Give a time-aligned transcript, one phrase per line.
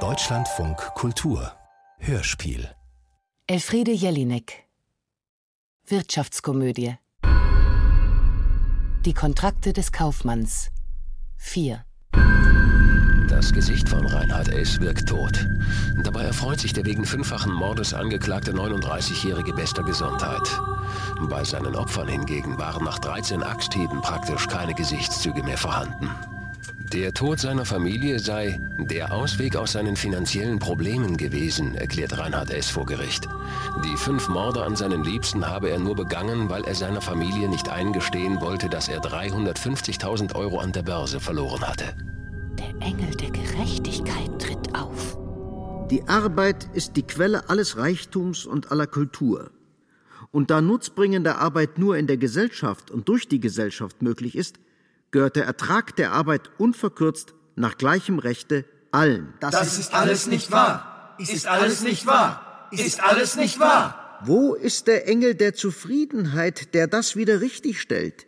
[0.00, 1.50] Deutschlandfunk Kultur
[1.98, 2.68] Hörspiel
[3.46, 4.64] Elfriede Jelinek
[5.86, 6.98] Wirtschaftskomödie
[9.06, 10.68] Die Kontrakte des Kaufmanns
[11.38, 11.86] 4
[13.30, 14.78] Das Gesicht von Reinhard S.
[14.78, 15.48] wirkt tot.
[16.02, 20.60] Dabei erfreut sich der wegen fünffachen Mordes angeklagte 39-jährige bester Gesundheit.
[21.30, 26.10] Bei seinen Opfern hingegen waren nach 13 Axthieben praktisch keine Gesichtszüge mehr vorhanden.
[26.92, 32.70] Der Tod seiner Familie sei der Ausweg aus seinen finanziellen Problemen gewesen, erklärt Reinhard S.
[32.70, 33.26] vor Gericht.
[33.84, 37.68] Die fünf Morde an seinen Liebsten habe er nur begangen, weil er seiner Familie nicht
[37.68, 41.96] eingestehen wollte, dass er 350.000 Euro an der Börse verloren hatte.
[42.56, 45.18] Der Engel der Gerechtigkeit tritt auf.
[45.90, 49.50] Die Arbeit ist die Quelle alles Reichtums und aller Kultur.
[50.30, 54.60] Und da nutzbringende Arbeit nur in der Gesellschaft und durch die Gesellschaft möglich ist,
[55.10, 59.34] gehört der Ertrag der Arbeit unverkürzt nach gleichem Rechte allen.
[59.40, 61.14] Das, das ist alles nicht wahr.
[61.18, 62.68] Ist alles nicht wahr.
[62.70, 64.20] Ist alles nicht wahr.
[64.24, 68.26] Wo ist der Engel der Zufriedenheit, der das wieder richtigstellt?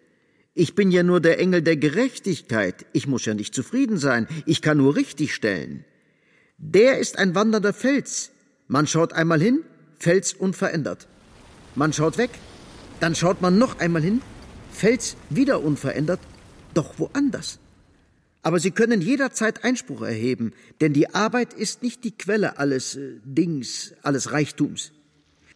[0.54, 2.86] Ich bin ja nur der Engel der Gerechtigkeit.
[2.92, 4.26] Ich muss ja nicht zufrieden sein.
[4.44, 5.84] Ich kann nur richtigstellen.
[6.58, 8.32] Der ist ein wandernder Fels.
[8.66, 9.62] Man schaut einmal hin,
[9.98, 11.06] Fels unverändert.
[11.74, 12.30] Man schaut weg,
[13.00, 14.20] dann schaut man noch einmal hin,
[14.72, 16.20] Fels wieder unverändert
[16.78, 17.58] doch woanders.
[18.42, 23.18] Aber Sie können jederzeit Einspruch erheben, denn die Arbeit ist nicht die Quelle alles äh,
[23.24, 24.92] Dings, alles Reichtums.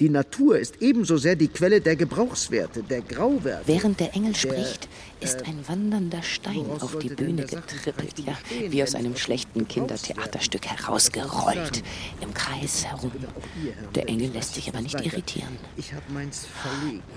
[0.00, 3.68] Die Natur ist ebenso sehr die Quelle der Gebrauchswerte, der Grauwerte.
[3.68, 4.88] Während der Engel spricht,
[5.20, 8.36] ist ein wandernder Stein auf die Bühne getrippelt, ja,
[8.68, 11.84] wie aus einem schlechten Kindertheaterstück herausgerollt,
[12.20, 13.12] im Kreis herum.
[13.94, 15.56] Der Engel lässt sich aber nicht irritieren.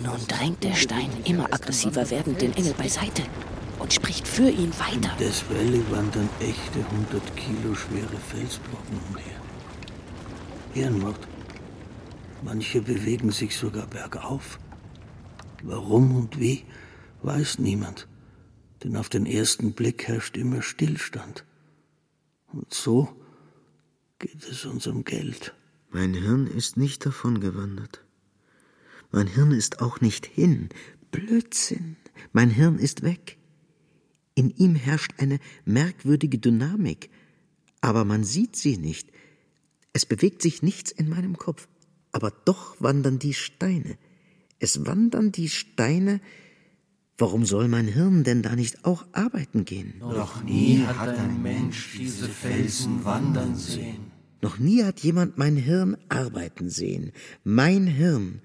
[0.04, 3.24] Nun drängt der Stein immer aggressiver werdend den Engel beiseite
[3.80, 5.12] und spricht für ihn weiter.
[5.20, 9.42] In des Valley wandern echte 100 Kilo schwere Felsbrocken umher.
[10.76, 11.20] Ehrenmord.
[12.44, 14.60] Manche bewegen sich sogar bergauf.
[15.64, 16.64] Warum und wie,
[17.24, 18.08] weiß niemand.
[18.84, 21.46] Denn auf den ersten Blick herrscht immer Stillstand.
[22.52, 23.10] Und so
[24.20, 25.56] geht es uns um Geld.
[25.90, 28.04] Mein Hirn ist nicht davon gewandert.
[29.12, 30.70] Mein Hirn ist auch nicht hin.
[31.12, 31.96] Blödsinn.
[32.34, 33.38] Mein Hirn ist weg.
[34.36, 37.10] In ihm herrscht eine merkwürdige Dynamik,
[37.82, 39.10] aber man sieht sie nicht.
[39.94, 41.68] Es bewegt sich nichts in meinem Kopf,
[42.12, 43.98] aber doch wandern die Steine.
[44.60, 46.20] Es wandern die Steine.
[47.18, 49.96] Warum soll mein Hirn denn da nicht auch arbeiten gehen?
[50.00, 54.12] Noch nie hat ein Mensch diese Felsen wandern sehen.
[54.42, 57.14] Noch nie hat jemand mein Hirn arbeiten sehen.
[57.46, 58.42] Mein Hirn,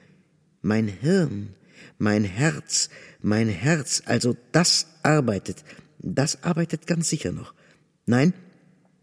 [0.62, 1.56] mein Hirn,
[2.00, 2.88] mein Herz,
[3.20, 5.64] mein Herz, also das arbeitet,
[5.98, 7.54] das arbeitet ganz sicher noch.
[8.06, 8.32] Nein,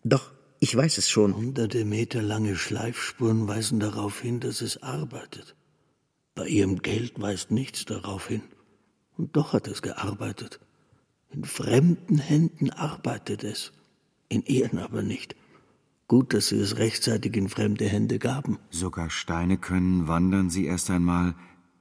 [0.04, 1.36] doch, ich weiß es schon.
[1.36, 5.56] Hunderte Meter lange Schleifspuren weisen darauf hin, dass es arbeitet.
[6.34, 8.42] Bei ihrem Geld weist nichts darauf hin.
[9.16, 10.60] Und doch hat es gearbeitet.
[11.30, 13.74] In fremden Händen arbeitet es,
[14.30, 15.36] in ihren aber nicht.
[16.08, 18.58] Gut, dass sie es rechtzeitig in fremde Hände gaben.
[18.72, 21.36] Sogar Steine können, wandern sie erst einmal,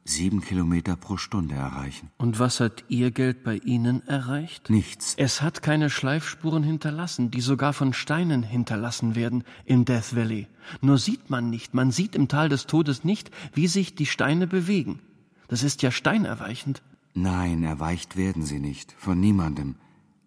[0.09, 2.11] sieben Kilometer pro Stunde erreichen.
[2.17, 4.71] Und was hat Ihr Geld bei Ihnen erreicht?
[4.71, 5.15] Nichts.
[5.17, 10.49] Es hat keine Schleifspuren hinterlassen, die sogar von Steinen hinterlassen werden in Death Valley.
[10.81, 14.47] Nur sieht man nicht, man sieht im Tal des Todes nicht, wie sich die Steine
[14.47, 15.01] bewegen.
[15.49, 16.83] Das ist ja steinerweichend.
[17.15, 19.77] Nein, erweicht werden sie nicht, von niemandem.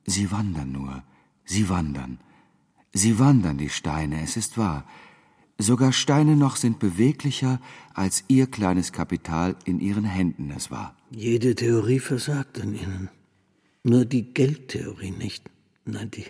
[0.06, 1.04] Sie wandern nur,
[1.46, 2.20] sie wandern.
[2.92, 4.86] Sie wandern, die Steine, es ist wahr.
[5.62, 7.60] Sogar Steine noch sind beweglicher,
[7.94, 10.96] als ihr kleines Kapital in ihren Händen es war.
[11.12, 13.10] Jede Theorie versagt an ihnen.
[13.84, 15.50] Nur die Geldtheorie nicht.
[15.84, 16.26] Nein, die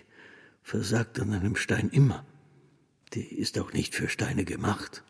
[0.62, 2.26] versagt an einem Stein immer.
[3.14, 5.04] Die ist auch nicht für Steine gemacht.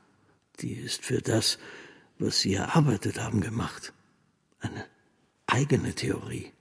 [0.61, 1.59] Die ist für das,
[2.19, 3.95] was sie erarbeitet haben, gemacht.
[4.59, 4.85] Eine
[5.47, 6.53] eigene Theorie.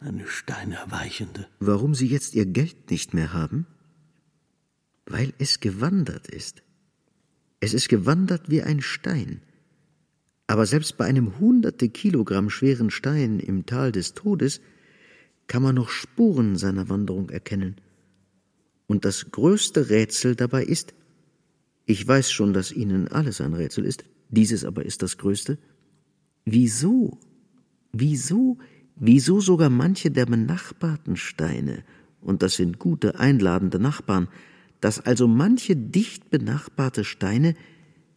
[0.00, 1.48] Eine steinerweichende.
[1.60, 3.66] Warum Sie jetzt Ihr Geld nicht mehr haben?
[5.06, 6.62] Weil es gewandert ist.
[7.60, 9.40] Es ist gewandert wie ein Stein.
[10.46, 14.60] Aber selbst bei einem hunderte Kilogramm schweren Stein im Tal des Todes
[15.46, 17.76] kann man noch Spuren seiner Wanderung erkennen.
[18.86, 20.94] Und das größte Rätsel dabei ist,
[21.86, 25.58] ich weiß schon, dass Ihnen alles ein Rätsel ist, dieses aber ist das größte,
[26.44, 27.18] wieso,
[27.92, 28.58] wieso,
[28.96, 31.84] wieso sogar manche der benachbarten Steine,
[32.20, 34.28] und das sind gute, einladende Nachbarn,
[34.80, 37.54] dass also manche dicht benachbarte Steine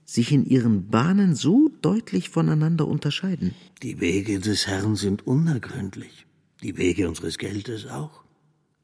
[0.06, 3.54] sich in ihren Bahnen so deutlich voneinander unterscheiden.
[3.84, 6.26] Die Wege des Herrn sind unergründlich,
[6.64, 8.24] die Wege unseres Geldes auch.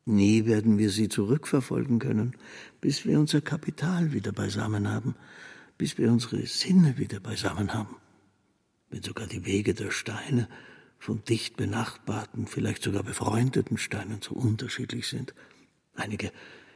[0.05, 2.35] Nie werden wir sie zurückverfolgen können,
[2.79, 5.15] bis wir unser Kapital wieder beisammen haben,
[5.79, 7.95] bis wir unsere Sinne wieder beisammen haben.
[8.91, 10.47] Wenn sogar die Wege der Steine
[10.99, 15.33] von dicht benachbarten, vielleicht sogar befreundeten Steinen so unterschiedlich sind.
[15.95, 16.31] Einige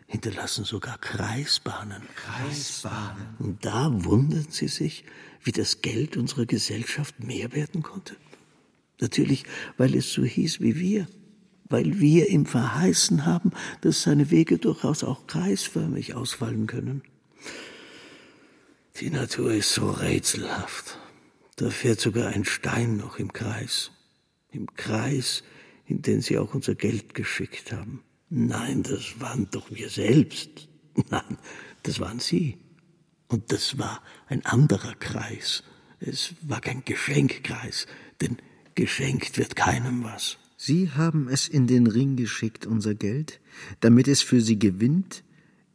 [0.10, 2.02] hinterlassen sogar Kreisbahnen.
[2.16, 3.28] Kreisbahnen.
[3.38, 5.06] Und da wundern sie sich,
[5.44, 8.16] wie das Geld unserer Gesellschaft mehr werden konnte.
[9.00, 9.44] Natürlich,
[9.78, 11.08] weil es so hieß wie wir,
[11.66, 13.52] weil wir ihm verheißen haben,
[13.82, 17.04] dass seine Wege durchaus auch kreisförmig ausfallen können.
[19.00, 20.98] Die Natur ist so rätselhaft.
[21.56, 23.92] Da fährt sogar ein Stein noch im Kreis.
[24.52, 25.44] Im Kreis,
[25.86, 28.02] in den sie auch unser Geld geschickt haben.
[28.30, 30.70] Nein, das waren doch wir selbst.
[31.10, 31.38] Nein,
[31.84, 32.58] das waren sie.
[33.28, 35.64] Und das war ein anderer Kreis.
[36.00, 37.88] Es war kein Geschenkkreis,
[38.22, 38.38] denn
[38.76, 40.38] geschenkt wird keinem was.
[40.58, 43.40] Sie haben es in den Ring geschickt, unser Geld,
[43.80, 45.24] damit es für Sie gewinnt,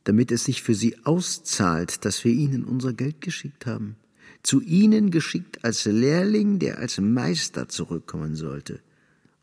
[0.05, 3.97] damit es sich für Sie auszahlt, dass wir Ihnen unser Geld geschickt haben.
[4.43, 8.81] Zu Ihnen geschickt als Lehrling, der als Meister zurückkommen sollte.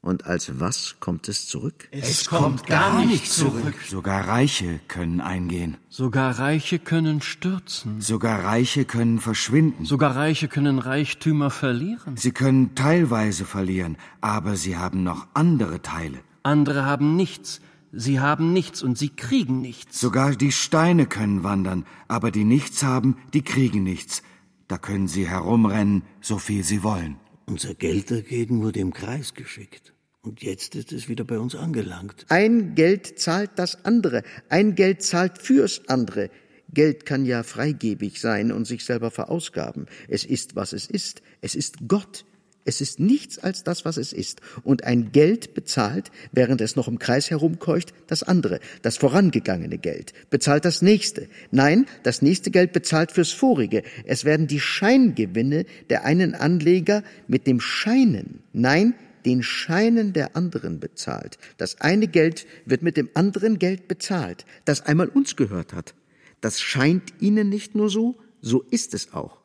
[0.03, 1.87] Und als was kommt es zurück?
[1.91, 3.75] Es kommt gar nicht zurück.
[3.87, 5.77] Sogar Reiche können eingehen.
[5.89, 8.01] Sogar Reiche können stürzen.
[8.01, 9.85] Sogar Reiche können verschwinden.
[9.85, 12.17] Sogar Reiche können Reichtümer verlieren.
[12.17, 16.17] Sie können teilweise verlieren, aber sie haben noch andere Teile.
[16.41, 17.61] Andere haben nichts.
[17.91, 19.99] Sie haben nichts und sie kriegen nichts.
[19.99, 24.23] Sogar die Steine können wandern, aber die nichts haben, die kriegen nichts.
[24.67, 27.17] Da können sie herumrennen, so viel sie wollen.
[27.51, 29.93] Unser Geld dagegen wurde im Kreis geschickt.
[30.21, 32.25] Und jetzt ist es wieder bei uns angelangt.
[32.29, 34.23] Ein Geld zahlt das andere.
[34.47, 36.29] Ein Geld zahlt fürs andere.
[36.73, 39.87] Geld kann ja freigebig sein und sich selber verausgaben.
[40.07, 41.21] Es ist, was es ist.
[41.41, 42.23] Es ist Gott.
[42.63, 44.41] Es ist nichts als das, was es ist.
[44.63, 50.13] Und ein Geld bezahlt, während es noch im Kreis herumkeucht, das andere, das vorangegangene Geld,
[50.29, 51.27] bezahlt das nächste.
[51.49, 53.83] Nein, das nächste Geld bezahlt fürs vorige.
[54.05, 58.93] Es werden die Scheingewinne der einen Anleger mit dem Scheinen, nein,
[59.25, 61.37] den Scheinen der anderen bezahlt.
[61.57, 65.93] Das eine Geld wird mit dem anderen Geld bezahlt, das einmal uns gehört hat.
[66.41, 69.37] Das scheint Ihnen nicht nur so, so ist es auch.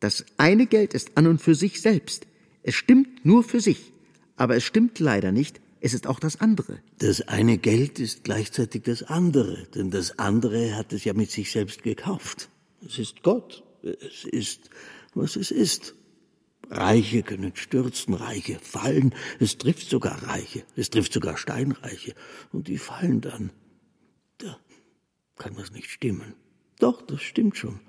[0.00, 2.26] Das eine Geld ist an und für sich selbst.
[2.64, 3.92] Es stimmt nur für sich,
[4.36, 6.80] aber es stimmt leider nicht, es ist auch das andere.
[6.98, 11.52] Das eine Geld ist gleichzeitig das andere, denn das andere hat es ja mit sich
[11.52, 12.48] selbst gekauft.
[12.84, 14.70] Es ist Gott, es ist,
[15.12, 15.94] was es ist.
[16.70, 22.14] Reiche können stürzen, Reiche fallen, es trifft sogar Reiche, es trifft sogar Steinreiche,
[22.50, 23.50] und die fallen dann.
[24.38, 24.58] Da
[25.36, 26.32] kann das nicht stimmen.
[26.78, 27.80] Doch, das stimmt schon.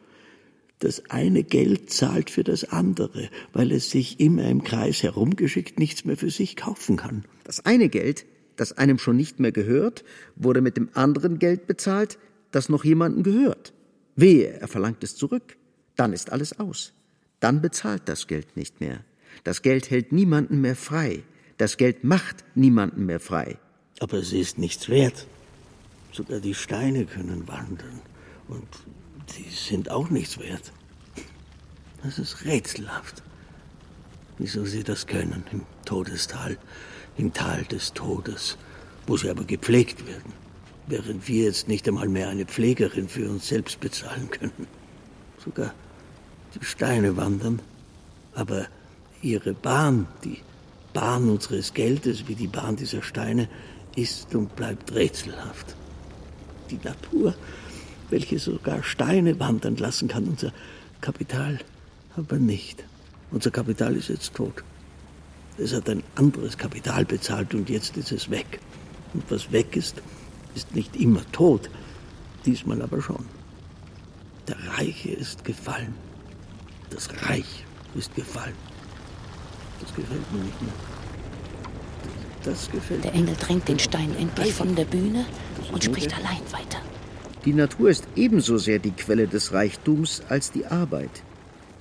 [0.79, 6.05] Das eine Geld zahlt für das andere, weil es sich immer im Kreis herumgeschickt nichts
[6.05, 7.23] mehr für sich kaufen kann.
[7.43, 8.25] Das eine Geld,
[8.57, 10.03] das einem schon nicht mehr gehört,
[10.35, 12.17] wurde mit dem anderen Geld bezahlt,
[12.51, 13.73] das noch jemandem gehört.
[14.15, 15.57] Wehe, er verlangt es zurück.
[15.95, 16.93] Dann ist alles aus.
[17.39, 19.03] Dann bezahlt das Geld nicht mehr.
[19.43, 21.23] Das Geld hält niemanden mehr frei.
[21.57, 23.57] Das Geld macht niemanden mehr frei.
[23.99, 25.27] Aber es ist nichts wert.
[26.11, 28.01] Sogar die Steine können wandern.
[28.47, 28.67] Und
[29.37, 30.71] die sind auch nichts wert.
[32.03, 33.23] Das ist rätselhaft.
[34.37, 36.57] Wieso sie das können im Todestal,
[37.17, 38.57] im Tal des Todes,
[39.07, 40.33] wo sie aber gepflegt werden,
[40.87, 44.67] während wir jetzt nicht einmal mehr eine Pflegerin für uns selbst bezahlen können.
[45.43, 45.73] Sogar
[46.53, 47.61] die Steine wandern,
[48.33, 48.67] aber
[49.21, 50.39] ihre Bahn, die
[50.93, 53.49] Bahn unseres Geldes, wie die Bahn dieser Steine,
[53.95, 55.75] ist und bleibt rätselhaft.
[56.69, 57.35] Die Natur
[58.09, 60.25] welche sogar Steine wandern lassen kann.
[60.25, 60.51] Unser
[61.01, 61.59] Kapital
[62.15, 62.83] aber nicht.
[63.31, 64.63] Unser Kapital ist jetzt tot.
[65.57, 68.59] Es hat ein anderes Kapital bezahlt und jetzt ist es weg.
[69.13, 70.01] Und was weg ist,
[70.55, 71.69] ist nicht immer tot,
[72.45, 73.25] diesmal aber schon.
[74.47, 75.93] Der Reiche ist gefallen.
[76.89, 78.55] Das Reich ist gefallen.
[79.79, 80.73] Das gefällt mir nicht mehr.
[82.43, 85.25] Das gefällt Der Engel drängt den Stein endlich von der Bühne
[85.71, 86.79] und spricht allein weiter.
[87.45, 91.11] Die Natur ist ebenso sehr die Quelle des Reichtums als die Arbeit,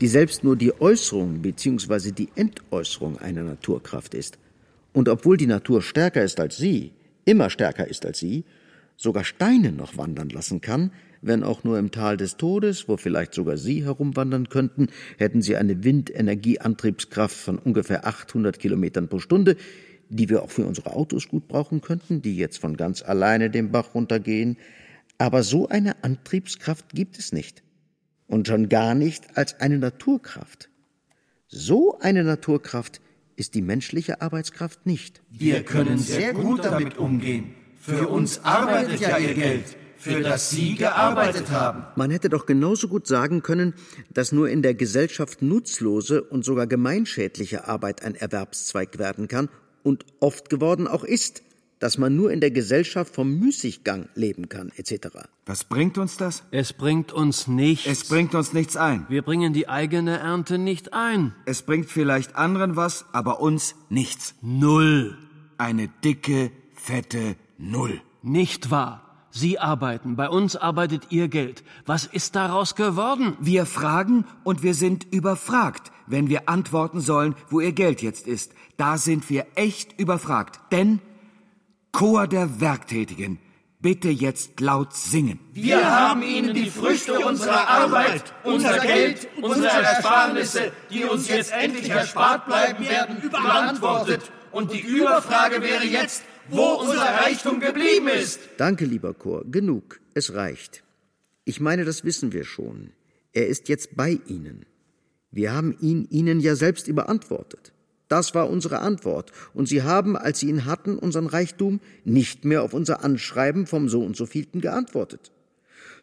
[0.03, 2.11] die selbst nur die Äußerung bzw.
[2.11, 4.37] die Entäußerung einer Naturkraft ist.
[4.93, 6.93] Und obwohl die Natur stärker ist als sie,
[7.25, 8.45] immer stärker ist als sie,
[8.99, 10.91] sogar Steine noch wandern lassen kann,
[11.23, 15.57] wenn auch nur im Tal des Todes, wo vielleicht sogar Sie herumwandern könnten, hätten Sie
[15.57, 19.57] eine Windenergieantriebskraft von ungefähr 800 Kilometern pro Stunde,
[20.11, 23.73] die wir auch für unsere Autos gut brauchen könnten, die jetzt von ganz alleine den
[23.73, 24.59] Bach runtergehen,
[25.25, 27.63] aber so eine Antriebskraft gibt es nicht.
[28.27, 30.69] Und schon gar nicht als eine Naturkraft.
[31.49, 33.01] So eine Naturkraft
[33.35, 35.23] ist die menschliche Arbeitskraft nicht.
[35.31, 37.55] Wir können sehr gut damit umgehen.
[37.79, 39.65] Für uns arbeitet ja Ihr Geld,
[39.97, 41.87] für das Sie gearbeitet haben.
[41.97, 43.73] Man hätte doch genauso gut sagen können,
[44.13, 49.49] dass nur in der Gesellschaft nutzlose und sogar gemeinschädliche Arbeit ein Erwerbszweig werden kann
[49.83, 51.43] und oft geworden auch ist,
[51.79, 55.09] dass man nur in der Gesellschaft vom Müßiggang leben kann, etc.
[55.47, 56.45] Was bringt uns das?
[56.51, 57.87] Es bringt uns nichts.
[57.87, 59.07] Es bringt uns nichts ein.
[59.09, 61.35] Wir bringen die eigene Ernte nicht ein.
[61.45, 64.35] Es bringt vielleicht anderen was, aber uns nichts.
[64.41, 65.19] Null.
[65.59, 68.01] Eine dicke, fette Null.
[68.23, 69.05] Nicht wahr.
[69.37, 71.65] Sie arbeiten, bei uns arbeitet Ihr Geld.
[71.87, 73.37] Was ist daraus geworden?
[73.41, 78.53] Wir fragen und wir sind überfragt, wenn wir antworten sollen, wo Ihr Geld jetzt ist.
[78.77, 80.61] Da sind wir echt überfragt.
[80.71, 81.01] Denn
[81.95, 83.39] Chor der Werktätigen,
[83.81, 85.39] bitte jetzt laut singen.
[85.53, 91.89] Wir haben Ihnen die Früchte unserer Arbeit, unser Geld, unsere Ersparnisse, die uns jetzt endlich
[91.89, 94.33] erspart bleiben werden, überantwortet.
[94.51, 98.41] Und die Überfrage wäre jetzt, wo unser Reichtum geblieben ist.
[98.57, 99.45] Danke, lieber Chor.
[99.49, 100.01] Genug.
[100.15, 100.83] Es reicht.
[101.45, 102.91] Ich meine, das wissen wir schon.
[103.33, 104.67] Er ist jetzt bei Ihnen.
[105.31, 107.73] Wir haben ihn Ihnen ja selbst überantwortet.
[108.09, 109.33] Das war unsere Antwort.
[109.55, 113.89] Und Sie haben, als Sie ihn hatten, unseren Reichtum, nicht mehr auf unser Anschreiben vom
[113.89, 115.33] so und so vielten geantwortet.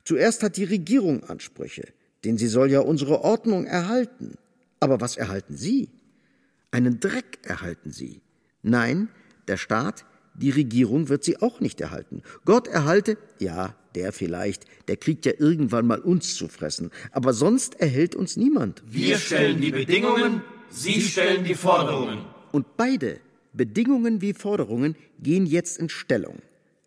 [0.03, 1.87] Zuerst hat die Regierung Ansprüche,
[2.23, 4.35] denn sie soll ja unsere Ordnung erhalten.
[4.79, 5.89] Aber was erhalten Sie?
[6.71, 8.21] Einen Dreck erhalten Sie.
[8.63, 9.09] Nein,
[9.47, 12.23] der Staat, die Regierung wird sie auch nicht erhalten.
[12.45, 17.79] Gott erhalte, ja, der vielleicht, der kriegt ja irgendwann mal uns zu fressen, aber sonst
[17.81, 18.81] erhält uns niemand.
[18.87, 20.41] Wir stellen die Bedingungen,
[20.71, 22.19] Sie stellen die Forderungen.
[22.53, 23.19] Und beide,
[23.53, 26.39] Bedingungen wie Forderungen, gehen jetzt in Stellung.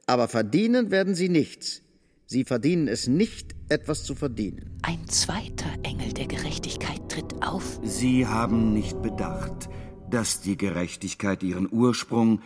[0.06, 1.82] Aber verdienen werden sie nichts.
[2.26, 4.78] Sie verdienen es nicht, etwas zu verdienen.
[4.82, 7.78] Ein zweiter Engel der Gerechtigkeit tritt auf.
[7.82, 9.68] Sie haben nicht bedacht,
[10.10, 12.40] dass die Gerechtigkeit ihren Ursprung,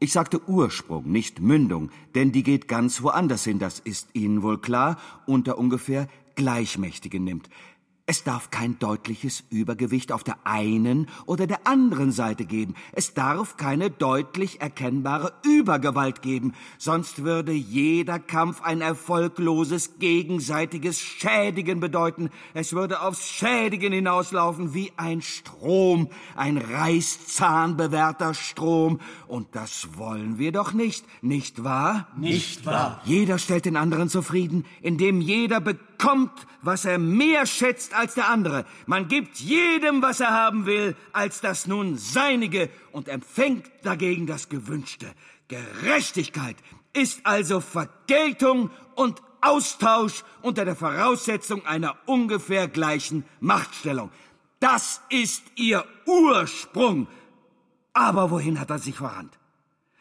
[0.00, 4.60] ich sagte Ursprung, nicht Mündung, denn die geht ganz woanders hin, das ist Ihnen wohl
[4.60, 7.48] klar, unter ungefähr Gleichmächtige nimmt.
[8.10, 12.74] Es darf kein deutliches Übergewicht auf der einen oder der anderen Seite geben.
[12.90, 16.54] Es darf keine deutlich erkennbare Übergewalt geben.
[16.76, 22.30] Sonst würde jeder Kampf ein erfolgloses gegenseitiges Schädigen bedeuten.
[22.52, 28.98] Es würde aufs Schädigen hinauslaufen wie ein Strom, ein reißzahnbewehrter Strom.
[29.28, 32.08] Und das wollen wir doch nicht, nicht wahr?
[32.16, 33.00] Nicht wahr.
[33.04, 35.60] Jeder stellt den anderen zufrieden, indem jeder
[36.00, 38.64] bekommt, was er mehr schätzt als der andere.
[38.86, 44.48] Man gibt jedem, was er haben will, als das nun seinige und empfängt dagegen das
[44.48, 45.06] Gewünschte.
[45.48, 46.56] Gerechtigkeit
[46.92, 54.10] ist also Vergeltung und Austausch unter der Voraussetzung einer ungefähr gleichen Machtstellung.
[54.58, 57.08] Das ist ihr Ursprung.
[57.92, 59.38] Aber wohin hat er sich verrannt?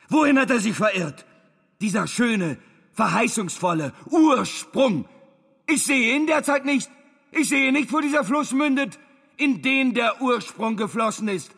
[0.09, 1.25] Wohin hat er sich verirrt?
[1.79, 2.57] Dieser schöne,
[2.93, 5.05] verheißungsvolle Ursprung.
[5.69, 6.89] Ich sehe ihn derzeit nicht.
[7.31, 8.97] Ich sehe nicht, wo dieser Fluss mündet,
[9.37, 11.51] in den der Ursprung geflossen ist.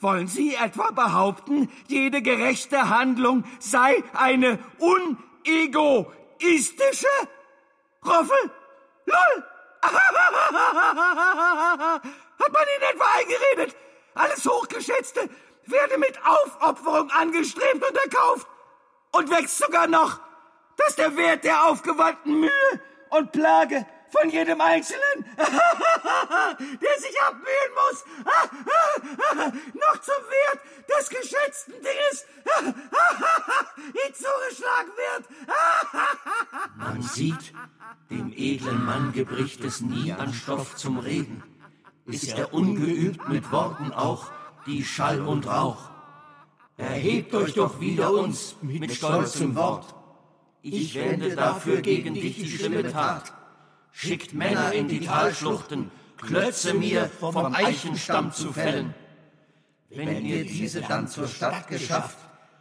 [0.00, 7.06] Wollen Sie etwa behaupten, jede gerechte Handlung sei eine unegoistische?
[8.04, 8.50] Roffel?
[9.06, 9.44] Lol!
[9.82, 10.02] Hat
[12.52, 13.76] man Ihnen etwa eingeredet?
[14.14, 15.30] Alles Hochgeschätzte
[15.66, 18.48] werde mit Aufopferung angestrebt und erkauft
[19.12, 20.18] und wächst sogar noch,
[20.78, 22.80] dass der Wert der aufgewandten Mühe
[23.12, 28.04] und Plage von jedem Einzelnen, der sich abmühen muss,
[29.74, 32.26] noch zum Wert des geschätzten Dinges
[33.76, 35.28] hinzugeschlagen wird.
[36.76, 37.52] Man sieht,
[38.10, 41.42] dem edlen Mann gebricht es nie an Stoff zum Reden.
[42.06, 44.30] Ist er ungeübt mit Worten auch,
[44.66, 45.90] die Schall und Rauch.
[46.76, 49.94] Erhebt euch doch wieder uns mit stolzem Wort.
[50.62, 53.32] Ich wende dafür gegen dich die schlimme Tat.
[53.90, 55.90] Schickt Männer in die Talschluchten,
[56.22, 58.94] Klötze mir vom Eichenstamm zu fällen.
[59.90, 62.16] Wenn ihr diese dann zur Stadt geschafft,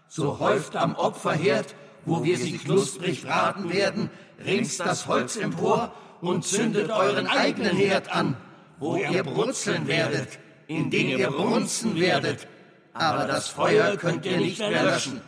[0.08, 4.10] so häuft am Opferherd, wo wir sie knusprig braten werden,
[4.44, 8.36] rings das Holz empor und zündet euren eigenen Herd an,
[8.80, 12.48] wo ihr brutzeln werdet, in den ihr brunzen werdet.
[12.94, 15.22] Aber das Feuer könnt ihr nicht mehr löschen.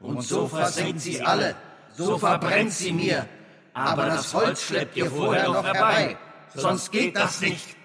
[0.00, 1.56] Und so versenkt sie alle,
[2.00, 3.26] so verbrennt sie mir.
[3.74, 6.16] Aber das Holz schleppt ihr vorher noch herbei,
[6.54, 7.76] sonst geht das nicht.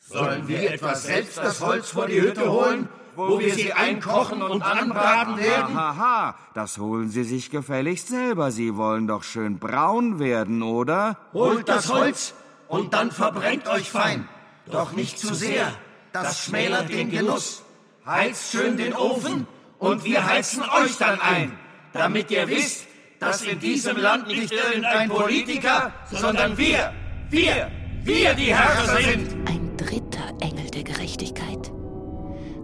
[0.00, 4.62] Sollen wir etwas selbst das Holz vor die Hütte holen, wo wir sie einkochen und
[4.62, 5.74] anbraten werden?
[5.74, 8.50] Haha, das holen Sie sich gefälligst selber.
[8.50, 11.16] Sie wollen doch schön braun werden, oder?
[11.32, 12.34] Holt das Holz
[12.68, 14.28] und dann verbrennt euch fein.
[14.70, 15.72] Doch nicht zu sehr,
[16.12, 17.64] das schmälert den Genuss.
[18.04, 19.48] Heizt schön den Ofen
[19.78, 21.58] und wir heizen euch dann ein,
[21.92, 22.86] damit ihr wisst,
[23.18, 26.92] dass in diesem Land nicht irgendein Politiker, sondern wir,
[27.30, 27.70] wir,
[28.02, 29.48] wir die Herrscher sind.
[29.48, 31.72] Ein dritter Engel der Gerechtigkeit.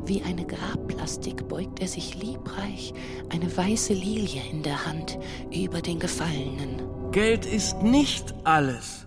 [0.05, 2.93] Wie eine Grabplastik beugt er sich liebreich,
[3.31, 5.19] eine weiße Lilie in der Hand,
[5.53, 6.83] über den Gefallenen.
[7.13, 9.07] Geld ist nicht alles.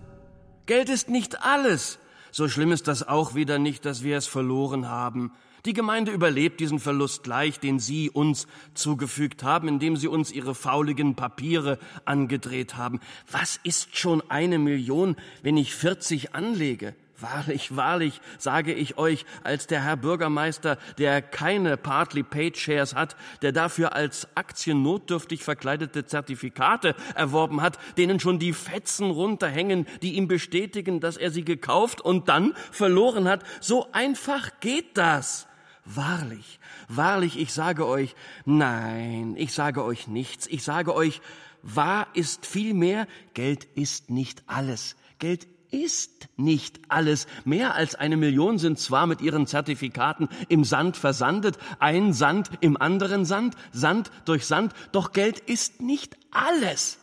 [0.64, 1.98] Geld ist nicht alles.
[2.32, 5.32] So schlimm ist das auch wieder nicht, dass wir es verloren haben.
[5.66, 10.54] Die Gemeinde überlebt diesen Verlust leicht, den Sie uns zugefügt haben, indem Sie uns Ihre
[10.54, 13.00] fauligen Papiere angedreht haben.
[13.28, 16.94] Was ist schon eine Million, wenn ich 40 anlege?
[17.18, 23.16] Wahrlich, wahrlich, sage ich euch, als der Herr Bürgermeister, der keine partly paid shares hat,
[23.42, 30.12] der dafür als Aktien notdürftig verkleidete Zertifikate erworben hat, denen schon die Fetzen runterhängen, die
[30.12, 35.48] ihm bestätigen, dass er sie gekauft und dann verloren hat, so einfach geht das.
[35.86, 41.20] Wahrlich, wahrlich, ich sage euch, nein, ich sage euch nichts, ich sage euch,
[41.62, 44.96] wahr ist vielmehr, Geld ist nicht alles.
[45.20, 47.26] Geld ist nicht alles.
[47.44, 52.76] Mehr als eine Million sind zwar mit ihren Zertifikaten im Sand versandet, ein Sand im
[52.76, 56.98] anderen Sand, Sand durch Sand, doch Geld ist nicht alles.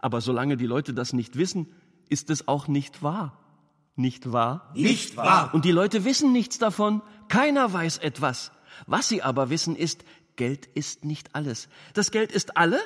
[0.00, 1.66] Aber solange die Leute das nicht wissen,
[2.08, 3.36] ist es auch nicht wahr.
[3.96, 4.70] Nicht wahr?
[4.74, 5.50] Nicht wahr.
[5.52, 7.02] Und die Leute wissen nichts davon.
[7.28, 8.52] Keiner weiß etwas.
[8.86, 10.04] Was sie aber wissen ist,
[10.36, 11.68] Geld ist nicht alles.
[11.94, 12.78] Das Geld ist alle,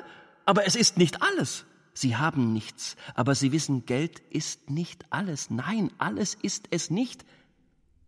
[0.45, 1.67] aber es ist nicht alles.
[1.95, 5.51] Sie haben nichts, aber sie wissen, Geld ist nicht alles.
[5.51, 7.25] Nein, alles ist es nicht.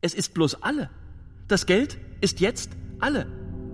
[0.00, 0.90] Es ist bloß alle.
[1.48, 3.26] Das Geld ist jetzt alle.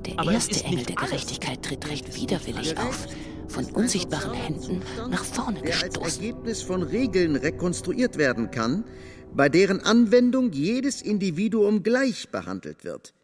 [0.04, 3.06] Der aber erste Engel der Gerechtigkeit tritt recht widerwillig auf,
[3.46, 5.92] von unsichtbaren Händen nach vorne gestoßen.
[5.92, 8.84] Der als Ergebnis von Regeln rekonstruiert werden kann,
[9.34, 13.14] bei deren Anwendung jedes Individuum gleich behandelt wird.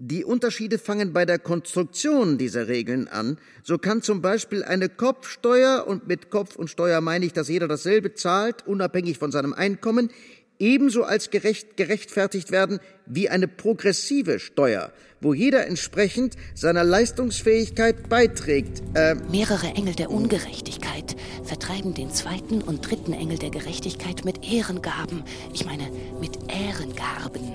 [0.00, 3.36] Die Unterschiede fangen bei der Konstruktion dieser Regeln an.
[3.64, 7.66] So kann zum Beispiel eine Kopfsteuer, und mit Kopf und Steuer meine ich, dass jeder
[7.66, 10.10] dasselbe zahlt, unabhängig von seinem Einkommen,
[10.58, 18.82] ebenso als gerecht, gerechtfertigt werden wie eine progressive Steuer, wo jeder entsprechend seiner Leistungsfähigkeit beiträgt.
[18.94, 25.24] Äh Mehrere Engel der Ungerechtigkeit vertreiben den zweiten und dritten Engel der Gerechtigkeit mit Ehrengaben,
[25.52, 25.90] ich meine
[26.20, 27.52] mit Ehrengarben,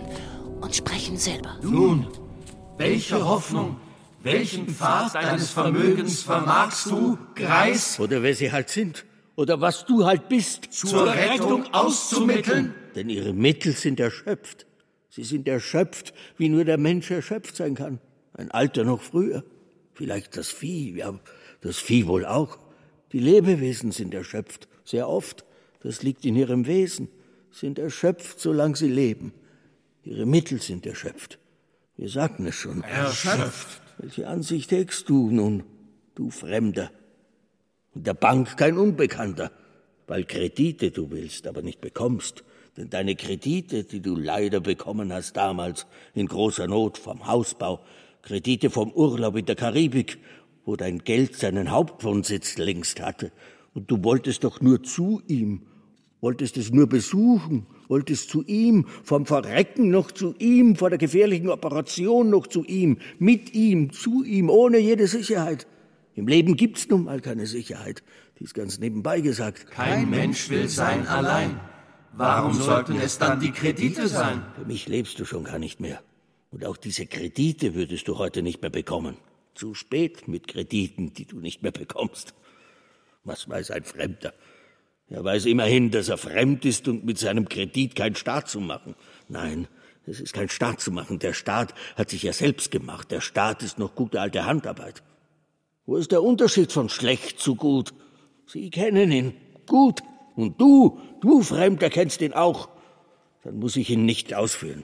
[0.62, 1.58] und sprechen selber.
[1.62, 2.08] Nun,
[2.78, 3.78] welche Hoffnung,
[4.22, 8.00] welchen Pfad deines Vermögens vermagst du, Greis?
[8.00, 9.06] Oder wer sie halt sind.
[9.36, 10.72] Oder was du halt bist.
[10.72, 12.74] Zur Rettung auszumitteln?
[12.96, 14.66] Denn ihre Mittel sind erschöpft.
[15.10, 18.00] Sie sind erschöpft, wie nur der Mensch erschöpft sein kann.
[18.34, 19.44] Ein Alter noch früher.
[19.94, 21.20] Vielleicht das Vieh, ja,
[21.62, 22.58] das Vieh wohl auch.
[23.12, 25.46] Die Lebewesen sind erschöpft, sehr oft.
[25.82, 27.10] Das liegt in ihrem Wesen.
[27.52, 29.34] Sind erschöpft, solange sie leben.
[30.04, 31.38] Ihre Mittel sind erschöpft.
[31.96, 32.82] Wir sagten es schon.
[32.84, 33.82] Erschöpft.
[34.00, 35.64] Welche Ansicht hegst du nun,
[36.16, 36.90] du Fremder?
[37.94, 39.52] Und der Bank kein Unbekannter,
[40.08, 42.44] weil Kredite du willst, aber nicht bekommst.
[42.78, 47.82] Denn deine Kredite, die du leider bekommen hast damals in großer Not vom Hausbau,
[48.22, 50.18] Kredite vom Urlaub in der Karibik,
[50.66, 53.32] wo dein Geld seinen Hauptwohnsitz längst hatte,
[53.74, 55.64] und du wolltest doch nur zu ihm,
[56.22, 61.50] wolltest es nur besuchen wolltest zu ihm, vom Verrecken noch zu ihm, vor der gefährlichen
[61.50, 65.68] Operation noch zu ihm, mit ihm, zu ihm, ohne jede Sicherheit.
[66.16, 68.04] Im Leben gibt's nun mal keine Sicherheit.
[68.40, 69.70] Die ist ganz nebenbei gesagt.
[69.70, 71.60] Kein Mensch will sein allein.
[72.16, 74.46] Warum sollten es dann die Kredite sein?
[74.56, 76.02] Für mich lebst du schon gar nicht mehr.
[76.52, 79.18] Und auch diese Kredite würdest du heute nicht mehr bekommen.
[79.56, 82.36] Zu spät mit Krediten, die du nicht mehr bekommst.
[83.24, 84.34] Was weiß ein Fremder?
[85.10, 88.96] Er weiß immerhin, dass er fremd ist und mit seinem Kredit kein Staat zu machen.
[89.28, 89.68] Nein,
[90.06, 91.18] es ist kein Staat zu machen.
[91.18, 93.10] Der Staat hat sich ja selbst gemacht.
[93.12, 95.02] Der Staat ist noch gute alte Handarbeit.
[95.86, 97.94] Wo ist der Unterschied von schlecht zu gut?
[98.46, 99.34] Sie kennen ihn
[99.68, 100.02] gut.
[100.36, 102.70] Und du, du Fremder, kennst ihn auch.
[103.44, 104.84] Dann muss ich ihn nicht ausführen.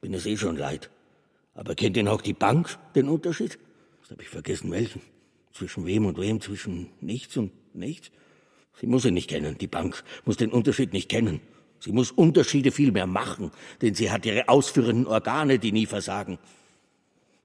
[0.00, 0.90] Bin es eh schon leid.
[1.54, 3.58] Aber kennt denn auch die Bank den Unterschied?
[4.00, 5.02] Das habe ich vergessen, welchen.
[5.52, 8.10] Zwischen wem und wem, zwischen nichts und nichts.
[8.80, 11.40] Sie muss ihn nicht kennen, die Bank muss den Unterschied nicht kennen.
[11.78, 16.38] Sie muss Unterschiede viel mehr machen, denn sie hat ihre ausführenden Organe, die nie versagen.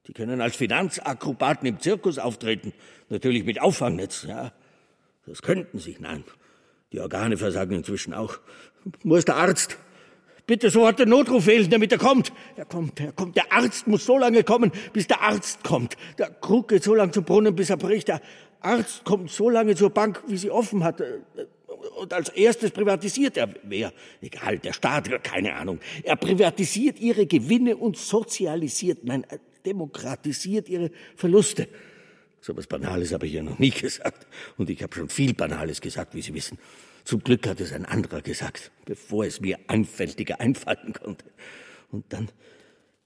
[0.07, 2.73] Die können als Finanzakrobaten im Zirkus auftreten,
[3.09, 4.51] natürlich mit Auffangnetz, ja.
[5.25, 6.23] Das könnten sie, nein.
[6.91, 8.39] Die Organe versagen inzwischen auch.
[9.03, 9.77] Wo ist der Arzt?
[10.47, 12.33] Bitte sofort den Notruf wählen, damit er kommt.
[12.55, 13.35] Er kommt, er kommt.
[13.35, 15.95] Der Arzt muss so lange kommen, bis der Arzt kommt.
[16.17, 18.07] Der Krug geht so lange zum Brunnen, bis er bricht.
[18.07, 18.19] Der
[18.61, 21.03] Arzt kommt so lange zur Bank, wie sie offen hat.
[21.99, 23.93] Und als erstes privatisiert er, wer?
[24.21, 25.79] Egal, der Staat, keine Ahnung.
[26.03, 29.27] Er privatisiert ihre Gewinne und sozialisiert, nein,
[29.63, 31.67] demokratisiert ihre Verluste.
[32.41, 34.27] So was Banales habe ich ja noch nie gesagt.
[34.57, 36.57] Und ich habe schon viel Banales gesagt, wie Sie wissen.
[37.03, 41.25] Zum Glück hat es ein anderer gesagt, bevor es mir einfältiger einfallen konnte.
[41.91, 42.29] Und dann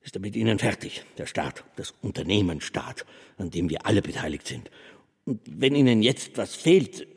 [0.02, 3.06] ist er mit Ihnen fertig, der Staat, das Unternehmen Staat,
[3.38, 4.70] an dem wir alle beteiligt sind.
[5.26, 7.08] Und wenn Ihnen jetzt was fehlt,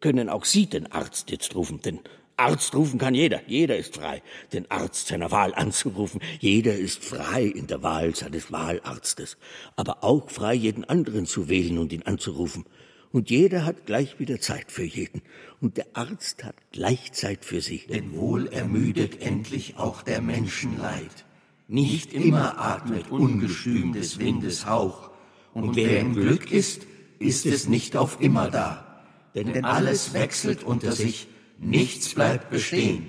[0.00, 2.00] können auch Sie den Arzt jetzt rufen, den
[2.36, 3.40] Arzt rufen kann jeder.
[3.46, 6.20] Jeder ist frei, den Arzt seiner Wahl anzurufen.
[6.40, 9.36] Jeder ist frei in der Wahl seines Wahlarztes.
[9.76, 12.64] Aber auch frei, jeden anderen zu wählen und ihn anzurufen.
[13.12, 15.20] Und jeder hat gleich wieder Zeit für jeden.
[15.60, 17.84] Und der Arzt hat gleich Zeit für Sie.
[17.88, 21.26] Denn wohl ermüdet endlich auch der Menschenleid.
[21.68, 25.10] Nicht immer atmet ungestüm des Windes Hauch.
[25.52, 26.86] Und wer im Glück ist,
[27.18, 29.02] ist es nicht auf immer da.
[29.34, 31.28] Denn alles wechselt unter sich
[31.62, 33.08] nichts bleibt bestehen.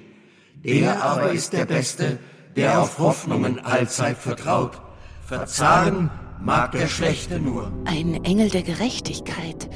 [0.64, 2.20] Der aber ist der Beste,
[2.56, 4.80] der auf Hoffnungen allzeit vertraut.
[5.26, 7.72] Verzagen mag der Schlechte nur.
[7.86, 9.70] Ein Engel der Gerechtigkeit.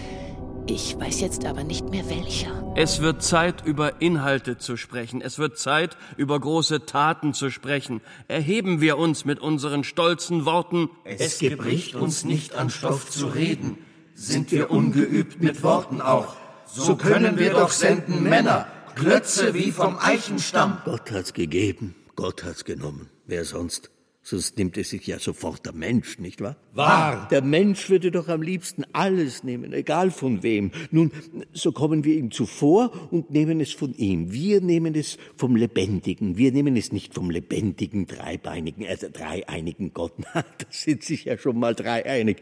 [0.69, 2.73] Ich weiß jetzt aber nicht mehr welcher.
[2.75, 5.21] Es wird Zeit, über Inhalte zu sprechen.
[5.21, 8.01] Es wird Zeit, über große Taten zu sprechen.
[8.27, 10.89] Erheben wir uns mit unseren stolzen Worten.
[11.03, 13.77] Es gebricht uns nicht an Stoff zu reden.
[14.13, 16.35] Sind wir ungeübt mit Worten auch
[16.81, 20.81] so können wir doch senden Männer, Klötze wie vom Eichenstamm.
[20.85, 23.09] Gott hat's gegeben, Gott hat's genommen.
[23.25, 23.91] Wer sonst?
[24.29, 26.57] Sonst nimmt es sich ja sofort der Mensch, nicht wahr?
[26.73, 27.29] Wahr!
[27.31, 30.71] Der Mensch würde doch am liebsten alles nehmen, egal von wem.
[30.91, 31.13] Nun,
[31.53, 34.33] so kommen wir ihm zuvor und nehmen es von ihm.
[34.33, 36.35] Wir nehmen es vom Lebendigen.
[36.35, 40.11] Wir nehmen es nicht vom lebendigen, dreibeinigen, also dreieinigen Gott.
[40.33, 42.41] Na, das sind sich ja schon mal dreieinig.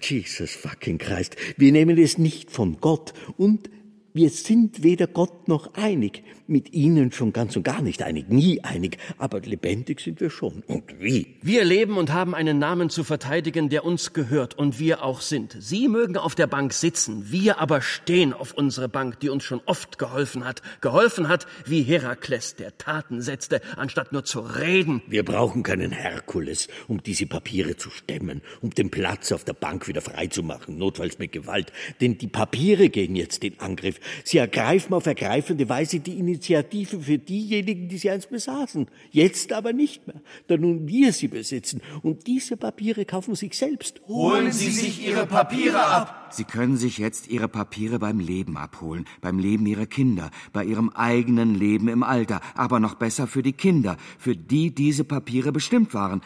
[0.00, 1.36] Jesus fucking Christ.
[1.58, 3.68] Wir nehmen es nicht von Gott und
[4.16, 8.62] wir sind weder Gott noch einig, mit Ihnen schon ganz und gar nicht einig, nie
[8.62, 10.62] einig, aber lebendig sind wir schon.
[10.66, 11.36] Und wie?
[11.42, 15.56] Wir leben und haben einen Namen zu verteidigen, der uns gehört und wir auch sind.
[15.58, 19.60] Sie mögen auf der Bank sitzen, wir aber stehen auf unsere Bank, die uns schon
[19.66, 25.02] oft geholfen hat, geholfen hat, wie Herakles, der Taten setzte, anstatt nur zu reden.
[25.08, 29.88] Wir brauchen keinen Herkules, um diese Papiere zu stemmen, um den Platz auf der Bank
[29.88, 34.00] wieder freizumachen, notfalls mit Gewalt, denn die Papiere gehen jetzt in Angriff.
[34.24, 38.86] Sie ergreifen auf ergreifende Weise die Initiative für diejenigen, die sie einst besaßen.
[39.10, 41.80] Jetzt aber nicht mehr, da nun wir sie besitzen.
[42.02, 44.00] Und diese Papiere kaufen sich selbst.
[44.06, 46.28] Holen Sie sich Ihre Papiere ab!
[46.30, 50.90] Sie können sich jetzt Ihre Papiere beim Leben abholen, beim Leben Ihrer Kinder, bei Ihrem
[50.90, 55.94] eigenen Leben im Alter, aber noch besser für die Kinder, für die diese Papiere bestimmt
[55.94, 56.20] waren.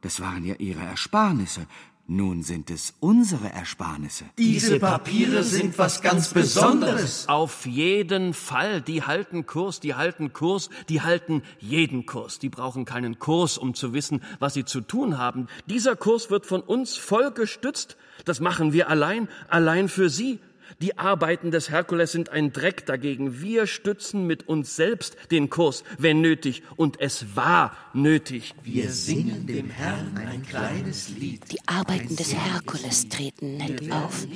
[0.00, 1.66] Das waren ja Ihre Ersparnisse.
[2.08, 4.26] Nun sind es unsere Ersparnisse.
[4.38, 7.28] Diese Papiere sind was ganz Besonderes.
[7.28, 8.80] Auf jeden Fall.
[8.80, 12.38] Die halten Kurs, die halten Kurs, die halten jeden Kurs.
[12.38, 15.48] Die brauchen keinen Kurs, um zu wissen, was sie zu tun haben.
[15.66, 17.96] Dieser Kurs wird von uns voll gestützt.
[18.24, 20.38] Das machen wir allein, allein für sie.
[20.80, 23.40] Die Arbeiten des Herkules sind ein Dreck dagegen.
[23.40, 26.62] Wir stützen mit uns selbst den Kurs, wenn nötig.
[26.76, 28.54] Und es war nötig.
[28.62, 31.50] Wir singen dem Herrn ein kleines Lied.
[31.50, 34.26] Die Arbeiten des Herkules treten nett auf.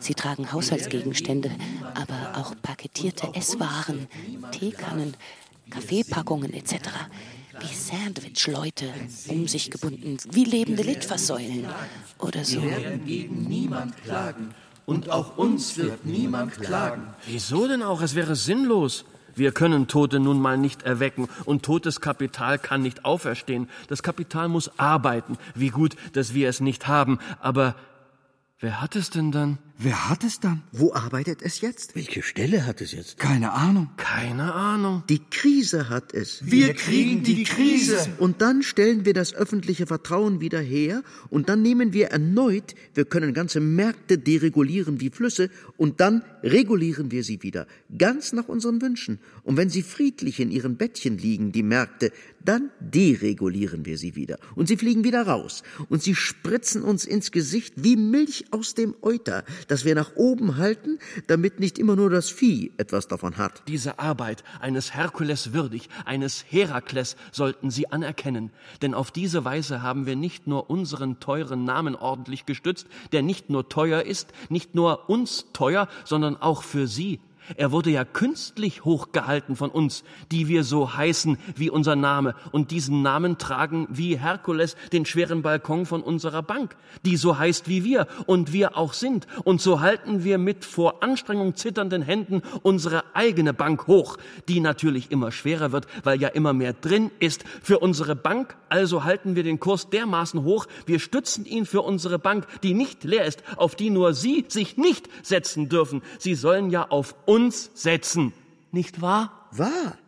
[0.00, 1.50] Sie tragen Haushaltsgegenstände,
[1.94, 4.08] aber auch paketierte Esswaren,
[4.50, 5.14] Teekannen,
[5.70, 6.74] Kaffeepackungen etc.
[7.60, 8.86] Wie Sandwich-Leute,
[9.28, 11.66] um sich gebunden, wie lebende Litfaßsäulen
[12.18, 12.62] oder so.
[12.62, 14.54] Wir werden gegen niemand klagen
[14.86, 17.02] und auch uns wird niemand klagen.
[17.26, 18.00] Wieso denn auch?
[18.00, 19.04] Es wäre sinnlos.
[19.34, 23.68] Wir können Tote nun mal nicht erwecken und totes Kapital kann nicht auferstehen.
[23.88, 25.36] Das Kapital muss arbeiten.
[25.54, 27.18] Wie gut, dass wir es nicht haben.
[27.40, 27.74] Aber
[28.60, 29.58] wer hat es denn dann?
[29.78, 30.62] Wer hat es dann?
[30.72, 31.94] Wo arbeitet es jetzt?
[31.94, 33.18] Welche Stelle hat es jetzt?
[33.18, 33.90] Keine Ahnung.
[33.98, 35.02] Keine Ahnung.
[35.10, 36.40] Die Krise hat es.
[36.46, 37.98] Wir kriegen die Krise.
[38.18, 43.04] Und dann stellen wir das öffentliche Vertrauen wieder her und dann nehmen wir erneut, wir
[43.04, 47.66] können ganze Märkte deregulieren wie Flüsse und dann regulieren wir sie wieder,
[47.98, 49.18] ganz nach unseren Wünschen.
[49.42, 52.12] Und wenn sie friedlich in ihren Bettchen liegen, die Märkte,
[52.42, 57.30] dann deregulieren wir sie wieder und sie fliegen wieder raus und sie spritzen uns ins
[57.30, 62.10] Gesicht wie Milch aus dem Euter, das wir nach oben halten, damit nicht immer nur
[62.10, 63.62] das Vieh etwas davon hat.
[63.68, 68.50] Diese Arbeit eines Herkules würdig, eines Herakles sollten Sie anerkennen,
[68.82, 73.50] denn auf diese Weise haben wir nicht nur unseren teuren Namen ordentlich gestützt, der nicht
[73.50, 77.20] nur teuer ist, nicht nur uns teuer, sondern auch für Sie.
[77.56, 82.70] Er wurde ja künstlich hochgehalten von uns, die wir so heißen wie unser Name und
[82.70, 87.84] diesen Namen tragen wie Herkules den schweren Balkon von unserer Bank, die so heißt wie
[87.84, 89.26] wir und wir auch sind.
[89.44, 94.16] Und so halten wir mit vor Anstrengung zitternden Händen unsere eigene Bank hoch,
[94.48, 97.44] die natürlich immer schwerer wird, weil ja immer mehr drin ist.
[97.62, 102.18] Für unsere Bank also halten wir den Kurs dermaßen hoch, wir stützen ihn für unsere
[102.18, 106.02] Bank, die nicht leer ist, auf die nur Sie sich nicht setzen dürfen.
[106.18, 107.35] Sie sollen ja auf uns
[107.74, 108.32] setzen,
[108.72, 109.48] nicht wahr?
[109.52, 109.98] Wahr.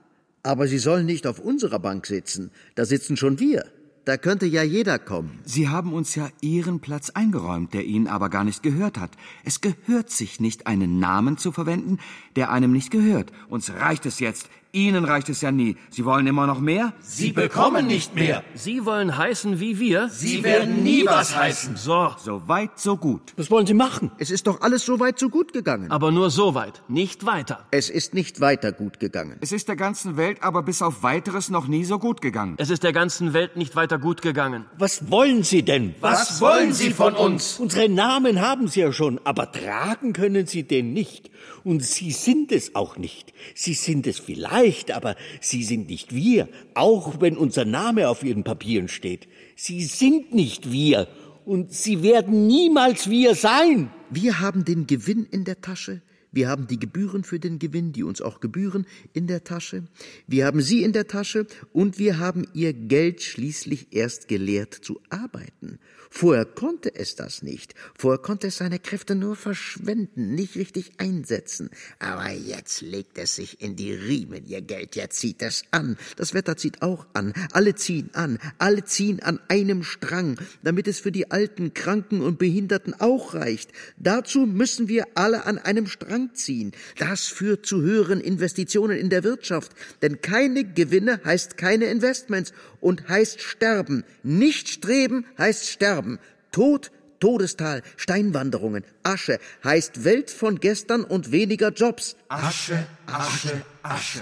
[0.42, 2.50] Aber Sie sollen nicht auf unserer Bank sitzen.
[2.74, 3.64] Da sitzen schon wir.
[4.04, 5.38] Da könnte ja jeder kommen.
[5.44, 9.10] Sie haben uns ja Ihren Platz eingeräumt, der Ihnen aber gar nicht gehört hat.
[9.44, 11.98] Es gehört sich nicht, einen Namen zu verwenden,
[12.34, 13.32] der einem nicht gehört.
[13.50, 14.48] Uns reicht es jetzt.
[14.86, 15.76] Ihnen reicht es ja nie.
[15.90, 16.92] Sie wollen immer noch mehr?
[17.00, 18.44] Sie bekommen nicht mehr.
[18.54, 20.08] Sie wollen heißen wie wir?
[20.08, 21.76] Sie werden nie was heißen.
[21.76, 22.14] So.
[22.18, 23.32] So weit, so gut.
[23.36, 24.10] Was wollen Sie machen?
[24.18, 25.90] Es ist doch alles so weit so gut gegangen.
[25.90, 27.66] Aber nur so weit, nicht weiter.
[27.70, 29.36] Es ist nicht weiter gut gegangen.
[29.40, 32.54] Es ist der ganzen Welt aber bis auf weiteres noch nie so gut gegangen.
[32.58, 34.66] Es ist der ganzen Welt nicht weiter gut gegangen.
[34.78, 35.94] Was wollen Sie denn?
[36.00, 37.58] Was wollen Sie von uns?
[37.58, 41.30] Unsere Namen haben Sie ja schon, aber tragen können Sie den nicht.
[41.64, 43.32] Und Sie sind es auch nicht.
[43.54, 48.44] Sie sind es vielleicht, aber Sie sind nicht wir, auch wenn unser Name auf Ihren
[48.44, 49.28] Papieren steht.
[49.56, 51.08] Sie sind nicht wir
[51.44, 53.90] und Sie werden niemals wir sein.
[54.10, 56.02] Wir haben den Gewinn in der Tasche.
[56.30, 59.84] Wir haben die Gebühren für den Gewinn, die uns auch gebühren, in der Tasche.
[60.26, 65.00] Wir haben sie in der Tasche und wir haben ihr Geld schließlich erst gelehrt zu
[65.08, 65.78] arbeiten.
[66.10, 67.74] Vorher konnte es das nicht.
[67.96, 71.70] Vorher konnte es seine Kräfte nur verschwenden, nicht richtig einsetzen.
[71.98, 75.96] Aber jetzt legt es sich in die Riemen, ihr Geld, jetzt zieht es an.
[76.16, 77.32] Das Wetter zieht auch an.
[77.52, 78.38] Alle ziehen an.
[78.58, 83.70] Alle ziehen an einem Strang, damit es für die Alten, Kranken und Behinderten auch reicht.
[83.98, 86.72] Dazu müssen wir alle an einem Strang ziehen.
[86.98, 89.72] Das führt zu höheren Investitionen in der Wirtschaft.
[90.02, 94.04] Denn keine Gewinne heißt keine Investments und heißt sterben.
[94.22, 96.18] Nicht streben heißt sterben.
[96.52, 102.16] Tod, Todestal, Steinwanderungen, Asche heißt Welt von gestern und weniger Jobs.
[102.28, 104.20] Asche, Asche, Asche.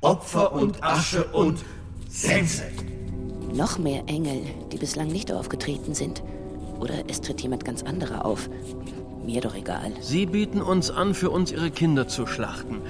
[0.00, 1.64] Opfer und Asche und
[2.08, 2.64] Sense.
[3.54, 6.22] Noch mehr Engel, die bislang nicht aufgetreten sind.
[6.80, 8.50] Oder es tritt jemand ganz anderer auf.
[9.24, 9.92] Mir doch egal.
[10.00, 12.82] Sie bieten uns an, für uns ihre Kinder zu schlachten.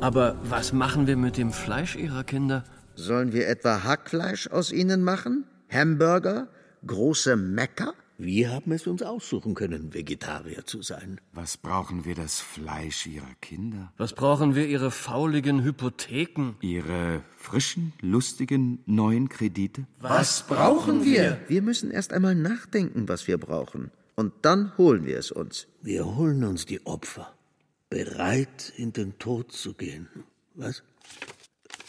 [0.00, 2.64] Aber was machen wir mit dem Fleisch ihrer Kinder?
[2.94, 5.44] Sollen wir etwa Hackfleisch aus ihnen machen?
[5.70, 6.48] Hamburger?
[6.86, 7.94] Große Mecker?
[8.18, 11.20] Wir haben es uns aussuchen können, Vegetarier zu sein.
[11.32, 13.92] Was brauchen wir das Fleisch Ihrer Kinder?
[13.96, 16.54] Was brauchen wir ihre fauligen Hypotheken?
[16.60, 19.86] Ihre frischen, lustigen, neuen Kredite?
[19.98, 21.40] Was brauchen wir?
[21.48, 23.90] Wir müssen erst einmal nachdenken, was wir brauchen.
[24.14, 25.66] Und dann holen wir es uns.
[25.80, 27.34] Wir holen uns die Opfer,
[27.90, 30.06] bereit in den Tod zu gehen.
[30.54, 30.82] Was?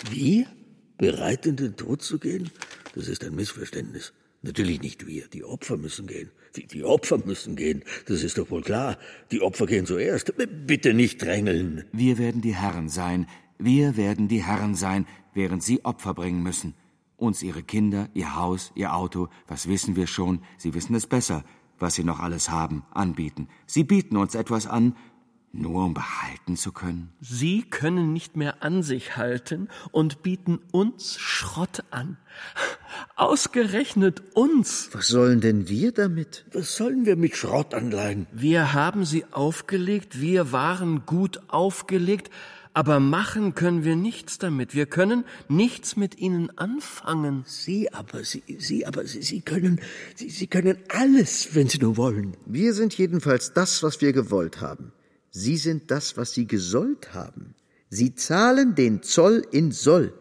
[0.09, 0.47] Wir?
[0.97, 2.49] Bereit in den Tod zu gehen?
[2.95, 4.13] Das ist ein Missverständnis.
[4.41, 5.27] Natürlich nicht wir.
[5.27, 6.29] Die Opfer müssen gehen.
[6.55, 7.83] Die, die Opfer müssen gehen.
[8.07, 8.97] Das ist doch wohl klar.
[9.31, 10.33] Die Opfer gehen zuerst.
[10.67, 11.85] Bitte nicht drängeln.
[11.93, 13.27] Wir werden die Herren sein.
[13.57, 16.75] Wir werden die Herren sein, während Sie Opfer bringen müssen.
[17.15, 20.41] Uns Ihre Kinder, Ihr Haus, Ihr Auto, was wissen wir schon?
[20.57, 21.45] Sie wissen es besser,
[21.79, 23.47] was Sie noch alles haben, anbieten.
[23.65, 24.97] Sie bieten uns etwas an,
[25.53, 27.13] nur um behalten zu können.
[27.21, 32.17] Sie können nicht mehr an sich halten und bieten uns Schrott an.
[33.15, 34.89] Ausgerechnet uns.
[34.93, 36.45] Was sollen denn wir damit?
[36.51, 38.25] Was sollen wir mit Schrottanleihen?
[38.33, 42.31] Wir haben sie aufgelegt, wir waren gut aufgelegt,
[42.73, 44.73] aber machen können wir nichts damit.
[44.73, 47.43] Wir können nichts mit ihnen anfangen.
[47.45, 49.79] Sie aber, Sie, Sie aber, Sie, Sie können,
[50.15, 52.35] Sie, Sie können alles, wenn Sie nur wollen.
[52.47, 54.91] Wir sind jedenfalls das, was wir gewollt haben.
[55.35, 57.55] Sie sind das, was Sie gesollt haben.
[57.89, 60.13] Sie zahlen den Zoll in Soll.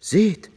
[0.00, 0.50] Seht,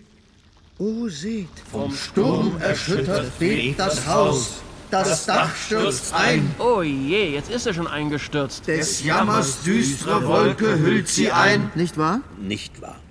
[0.77, 4.61] oh seht, Vom Sturm erschüttert bebt das Haus.
[4.89, 6.55] Das Dach stürzt ein.
[6.59, 8.67] Oh je, jetzt ist er schon eingestürzt.
[8.67, 11.69] Des Jammers düstere Wolke hüllt sie ein.
[11.75, 12.21] nicht wahr?
[12.39, 13.01] Nicht wahr?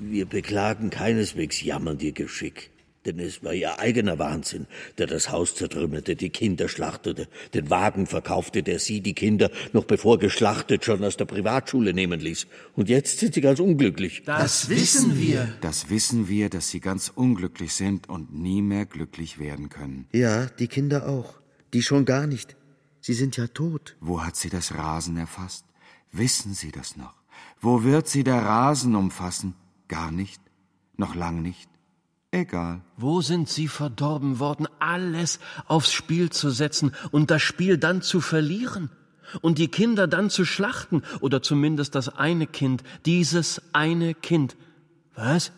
[0.00, 2.70] Wir beklagen keineswegs jammern Ihr Geschick.
[3.06, 4.66] Denn es war Ihr eigener Wahnsinn,
[4.98, 9.84] der das Haus zertrümmerte, die Kinder schlachtete, den Wagen verkaufte, der Sie, die Kinder, noch
[9.84, 12.48] bevor geschlachtet, schon aus der Privatschule nehmen ließ.
[12.74, 14.24] Und jetzt sind Sie ganz unglücklich.
[14.26, 15.54] Das wissen wir.
[15.60, 20.06] Das wissen wir, dass Sie ganz unglücklich sind und nie mehr glücklich werden können.
[20.12, 21.34] Ja, die Kinder auch.
[21.72, 22.56] Die schon gar nicht.
[23.00, 23.96] Sie sind ja tot.
[24.00, 25.64] Wo hat sie das Rasen erfasst?
[26.10, 27.14] Wissen Sie das noch?
[27.60, 29.54] Wo wird sie der Rasen umfassen?
[29.86, 30.40] Gar nicht?
[30.96, 31.70] Noch lang nicht?
[32.30, 32.82] Egal.
[32.96, 38.20] Wo sind sie verdorben worden, alles aufs Spiel zu setzen und das Spiel dann zu
[38.20, 38.90] verlieren?
[39.40, 44.56] und die Kinder dann zu schlachten oder zumindest das eine Kind, dieses eine Kind.
[45.14, 45.52] Was?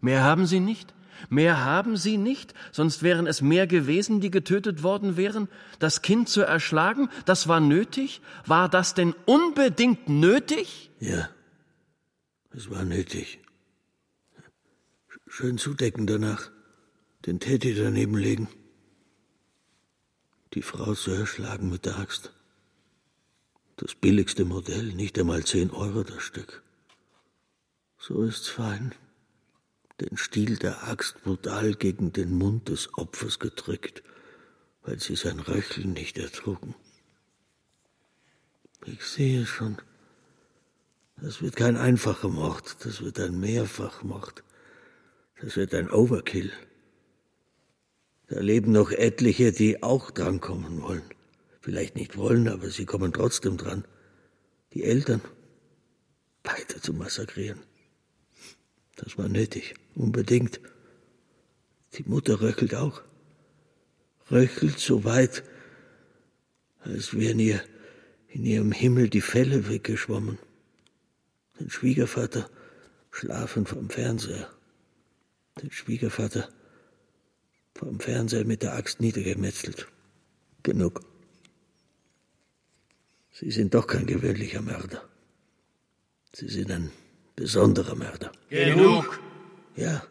[0.00, 0.94] Mehr haben sie nicht?
[1.30, 5.48] Mehr haben sie nicht, sonst wären es mehr gewesen, die getötet worden wären.
[5.80, 8.20] Das Kind zu erschlagen, das war nötig?
[8.46, 10.90] War das denn unbedingt nötig?
[11.00, 11.28] Ja,
[12.52, 13.40] es war nötig.
[15.40, 16.50] Schön zudecken danach,
[17.24, 18.48] den Teddy daneben legen,
[20.54, 22.32] die Frau zu erschlagen mit der Axt.
[23.76, 26.64] Das billigste Modell, nicht einmal zehn Euro das Stück.
[27.98, 28.96] So ist's fein
[30.00, 34.02] den Stiel der Axt brutal gegen den Mund des Opfers gedrückt,
[34.82, 36.74] weil sie sein Röcheln nicht ertrugen.
[38.86, 39.80] Ich sehe schon,
[41.16, 44.42] das wird kein einfacher Mord, das wird ein Mehrfachmord,
[45.40, 46.52] das wird ein Overkill.
[48.28, 51.02] Da leben noch etliche, die auch drankommen wollen.
[51.60, 53.84] Vielleicht nicht wollen, aber sie kommen trotzdem dran.
[54.74, 55.22] Die Eltern
[56.44, 57.60] weiter zu massakrieren.
[58.96, 60.60] Das war nötig, unbedingt.
[61.94, 63.02] Die Mutter röchelt auch.
[64.30, 65.42] Röchelt so weit,
[66.80, 67.62] als wären ihr
[68.28, 70.38] in ihrem Himmel die Felle weggeschwommen.
[71.58, 72.50] Den Schwiegervater
[73.10, 74.50] schlafen vom Fernseher.
[75.62, 76.48] Den Schwiegervater
[77.74, 79.88] vom Fernseher mit der Axt niedergemetzelt.
[80.62, 81.00] Genug.
[83.32, 85.08] Sie sind doch kein gewöhnlicher Mörder.
[86.32, 86.90] Sie sind ein
[87.36, 88.32] besonderer Mörder.
[88.50, 89.20] Genug!
[89.76, 90.04] Ja,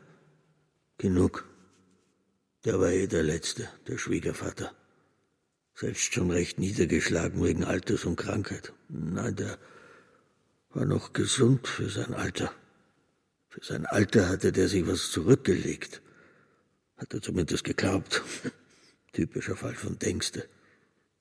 [0.98, 1.46] genug.
[2.66, 4.74] Der war eh der Letzte, der Schwiegervater.
[5.76, 8.74] Selbst schon recht niedergeschlagen wegen Alters und Krankheit.
[8.90, 9.58] Nein, der
[10.70, 12.52] war noch gesund für sein Alter.
[13.58, 16.04] Für sein Alter hatte der sich was zurückgelegt.
[16.98, 18.22] Hat er zumindest geglaubt.
[19.14, 20.48] Typischer Fall von Denkste.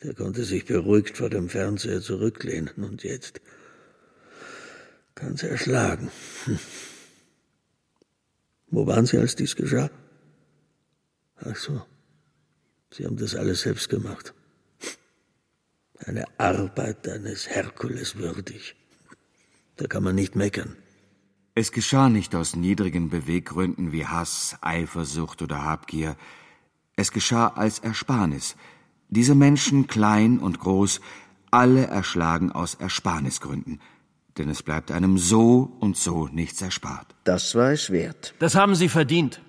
[0.03, 3.41] Der konnte sich beruhigt vor dem Fernseher zurücklehnen und jetzt
[5.15, 6.11] Ganz erschlagen.
[6.45, 6.59] Hm.
[8.67, 9.91] Wo waren Sie, als dies geschah?
[11.37, 11.83] Ach so,
[12.93, 14.35] Sie haben das alles selbst gemacht.
[16.01, 18.77] Eine Arbeit eines Herkules würdig.
[19.77, 20.77] Da kann man nicht meckern.
[21.59, 26.15] Es geschah nicht aus niedrigen Beweggründen wie Hass, Eifersucht oder Habgier.
[26.95, 28.57] Es geschah als Ersparnis.
[29.09, 31.01] Diese Menschen, klein und groß,
[31.51, 33.81] alle erschlagen aus Ersparnisgründen–
[34.39, 37.15] denn es bleibt einem so und so nichts erspart.
[37.25, 38.35] Das war es wert.
[38.39, 39.41] Das haben Sie verdient,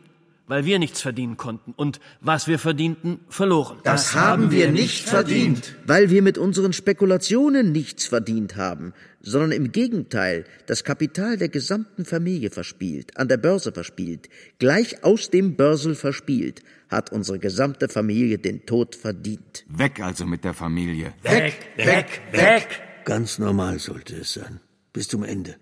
[0.47, 3.77] weil wir nichts verdienen konnten und was wir verdienten, verloren.
[3.83, 9.71] Das haben wir nicht verdient, weil wir mit unseren Spekulationen nichts verdient haben, sondern im
[9.71, 15.95] Gegenteil das Kapital der gesamten Familie verspielt, an der Börse verspielt, gleich aus dem Börsel
[15.95, 19.65] verspielt, hat unsere gesamte Familie den Tod verdient.
[19.67, 21.13] Weg also mit der Familie.
[21.23, 22.81] Weg, weg, weg!
[23.03, 24.59] Ganz normal sollte es sein
[24.97, 25.57] bis zum Ende.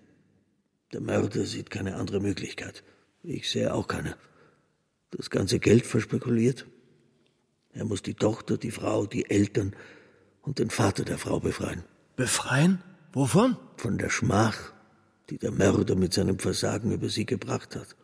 [0.94, 2.86] Der Mörder sieht keine andere Möglichkeit.
[3.22, 4.16] Ich sehe auch keine.
[5.18, 6.66] Das ganze Geld verspekuliert.
[7.74, 9.74] Er muss die Tochter, die Frau, die Eltern
[10.42, 11.84] und den Vater der Frau befreien.
[12.16, 12.84] Befreien?
[13.14, 13.58] Wovon?
[13.78, 14.74] Von der Schmach,
[15.30, 17.96] die der Mörder mit seinem Versagen über sie gebracht hat.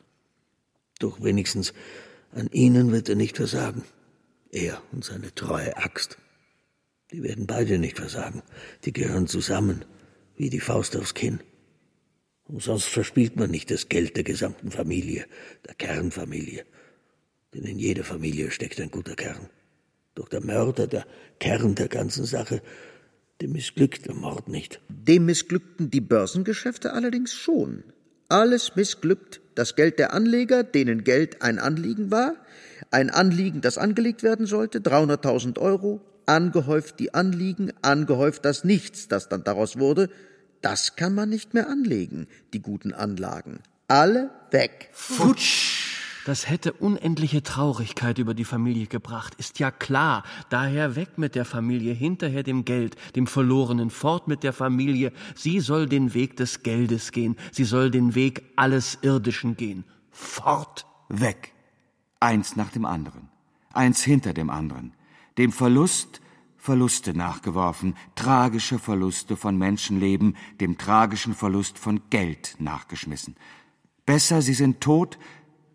[1.00, 1.74] Doch wenigstens
[2.32, 3.84] an ihnen wird er nicht versagen.
[4.52, 6.18] Er und seine treue Axt.
[7.12, 8.42] Die werden beide nicht versagen.
[8.86, 9.84] Die gehören zusammen
[10.38, 11.42] wie die Faust aufs Kinn.
[12.46, 15.26] Umsonst verspielt man nicht das Geld der gesamten Familie,
[15.68, 16.66] der Kernfamilie.
[17.54, 19.50] Denn in jeder Familie steckt ein guter Kern.
[20.16, 21.06] Doch der Mörder, der
[21.40, 22.62] Kern der ganzen Sache,
[23.42, 24.80] dem missglückt der Mord nicht.
[24.90, 27.84] Dem missglückten die Börsengeschäfte allerdings schon.
[28.30, 29.42] Alles missglückt.
[29.56, 32.36] Das Geld der Anleger, denen Geld ein Anliegen war,
[32.90, 39.28] ein Anliegen, das angelegt werden sollte, 300.000 Euro, angehäuft die Anliegen, angehäuft das Nichts, das
[39.28, 40.10] dann daraus wurde,
[40.62, 43.60] das kann man nicht mehr anlegen, die guten Anlagen.
[43.88, 44.90] Alle weg.
[44.94, 45.81] Futsch!
[46.26, 50.24] Das hätte unendliche Traurigkeit über die Familie gebracht, ist ja klar.
[50.50, 55.14] Daher weg mit der Familie, hinterher dem Geld, dem Verlorenen, fort mit der Familie.
[55.36, 59.84] Sie soll den Weg des Geldes gehen, sie soll den Weg alles Irdischen gehen.
[60.12, 60.86] Fort!
[61.10, 61.54] Weg.
[62.20, 63.30] Eins nach dem anderen.
[63.74, 64.94] Eins hinter dem anderen.
[65.38, 66.22] Dem Verlust
[66.62, 73.36] Verluste nachgeworfen, tragische Verluste von Menschenleben, dem tragischen Verlust von Geld nachgeschmissen.
[74.06, 75.18] Besser, sie sind tot,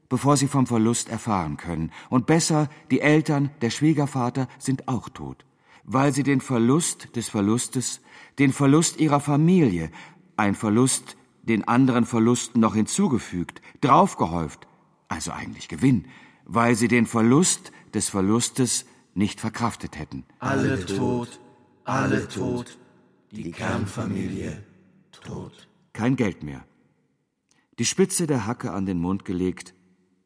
[0.09, 1.91] bevor sie vom Verlust erfahren können.
[2.11, 5.45] Und besser, die Eltern, der Schwiegervater sind auch tot,
[5.85, 8.01] weil sie den Verlust des Verlustes,
[8.39, 9.91] den Verlust ihrer Familie,
[10.37, 14.67] ein Verlust, den anderen Verlusten noch hinzugefügt, draufgehäuft,
[15.09, 16.07] also eigentlich Gewinn,
[16.45, 20.25] weil sie den Verlust des Verlustes nicht verkraftet hätten.
[20.41, 21.41] Alle tot,
[21.85, 22.79] alle tot,
[23.31, 24.63] die Kernfamilie
[25.11, 25.69] tot.
[25.93, 26.65] Kein Geld mehr.
[27.79, 29.75] Die Spitze der Hacke an den Mund gelegt,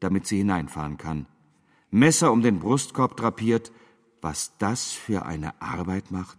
[0.01, 1.27] damit sie hineinfahren kann.
[1.89, 3.71] Messer um den Brustkorb drapiert,
[4.21, 6.37] was das für eine Arbeit macht.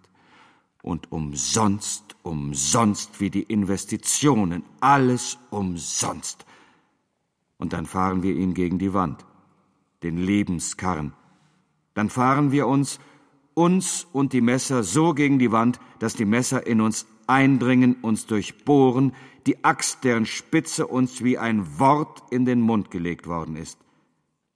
[0.83, 6.45] Und umsonst, umsonst wie die Investitionen, alles umsonst.
[7.57, 9.25] Und dann fahren wir ihn gegen die Wand,
[10.03, 11.13] den Lebenskarren.
[11.95, 12.99] Dann fahren wir uns,
[13.55, 18.27] uns und die Messer so gegen die Wand, dass die Messer in uns eindringen, uns
[18.27, 19.15] durchbohren,
[19.47, 23.79] die Axt, deren Spitze uns wie ein Wort in den Mund gelegt worden ist,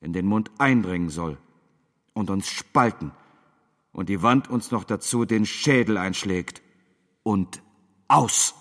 [0.01, 1.39] in den Mund eindringen soll
[2.13, 3.13] und uns spalten
[3.93, 6.61] und die Wand uns noch dazu den Schädel einschlägt
[7.23, 7.63] und
[8.09, 8.55] aus.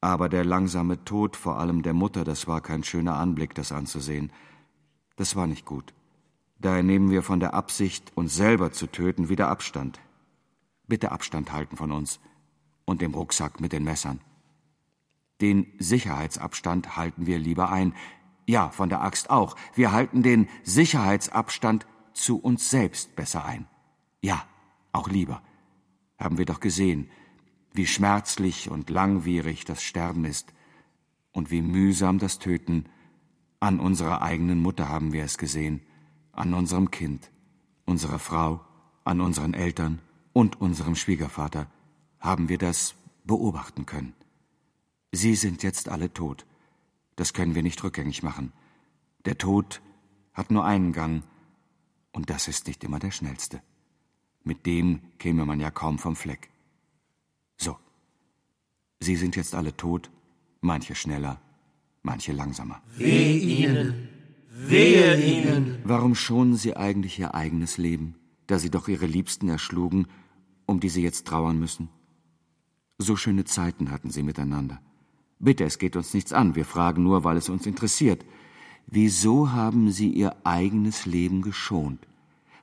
[0.00, 4.32] Aber der langsame Tod vor allem der Mutter, das war kein schöner Anblick, das anzusehen.
[5.16, 5.92] Das war nicht gut.
[6.58, 10.00] Daher nehmen wir von der Absicht, uns selber zu töten, wieder Abstand.
[10.86, 12.18] Bitte Abstand halten von uns
[12.88, 14.20] und dem Rucksack mit den Messern.
[15.42, 17.94] Den Sicherheitsabstand halten wir lieber ein.
[18.46, 19.56] Ja, von der Axt auch.
[19.74, 23.66] Wir halten den Sicherheitsabstand zu uns selbst besser ein.
[24.22, 24.42] Ja,
[24.92, 25.42] auch lieber.
[26.18, 27.10] Haben wir doch gesehen,
[27.74, 30.54] wie schmerzlich und langwierig das Sterben ist
[31.32, 32.86] und wie mühsam das Töten.
[33.60, 35.82] An unserer eigenen Mutter haben wir es gesehen,
[36.32, 37.30] an unserem Kind,
[37.84, 38.64] unserer Frau,
[39.04, 40.00] an unseren Eltern
[40.32, 41.66] und unserem Schwiegervater
[42.20, 42.94] haben wir das
[43.24, 44.14] beobachten können.
[45.12, 46.44] Sie sind jetzt alle tot.
[47.16, 48.52] Das können wir nicht rückgängig machen.
[49.24, 49.80] Der Tod
[50.32, 51.24] hat nur einen Gang,
[52.12, 53.60] und das ist nicht immer der schnellste.
[54.44, 56.48] Mit dem käme man ja kaum vom Fleck.
[57.56, 57.76] So.
[59.00, 60.10] Sie sind jetzt alle tot,
[60.60, 61.40] manche schneller,
[62.02, 62.80] manche langsamer.
[62.96, 64.08] Wehe Ihnen!
[64.50, 65.78] Wehe Ihnen!
[65.84, 68.16] Warum schonen Sie eigentlich Ihr eigenes Leben,
[68.46, 70.06] da Sie doch Ihre Liebsten erschlugen,
[70.66, 71.88] um die Sie jetzt trauern müssen?
[72.98, 74.80] So schöne Zeiten hatten Sie miteinander.
[75.38, 78.24] Bitte, es geht uns nichts an, wir fragen nur, weil es uns interessiert.
[78.88, 82.00] Wieso haben Sie Ihr eigenes Leben geschont?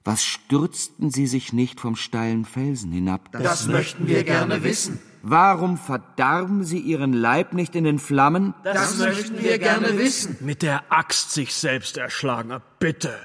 [0.03, 3.31] Was stürzten Sie sich nicht vom steilen Felsen hinab?
[3.31, 4.99] Das, das möchten wir gerne wissen.
[5.23, 8.53] Warum verdarben Sie Ihren Leib nicht in den Flammen?
[8.63, 10.37] Das, das möchten wir gerne wissen.
[10.41, 13.15] Mit der Axt sich selbst erschlagen, bitte.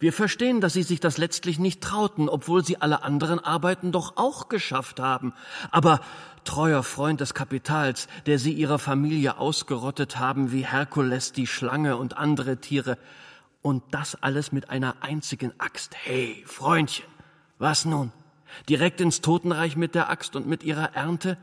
[0.00, 4.16] Wir verstehen, dass Sie sich das letztlich nicht trauten, obwohl Sie alle anderen Arbeiten doch
[4.16, 5.34] auch geschafft haben.
[5.70, 6.00] Aber
[6.44, 12.16] treuer Freund des Kapitals, der Sie Ihrer Familie ausgerottet haben wie Herkules die Schlange und
[12.16, 12.96] andere Tiere,
[13.62, 15.94] und das alles mit einer einzigen Axt.
[15.94, 17.04] Hey, Freundchen,
[17.58, 18.10] was nun?
[18.70, 21.36] Direkt ins Totenreich mit der Axt und mit ihrer Ernte?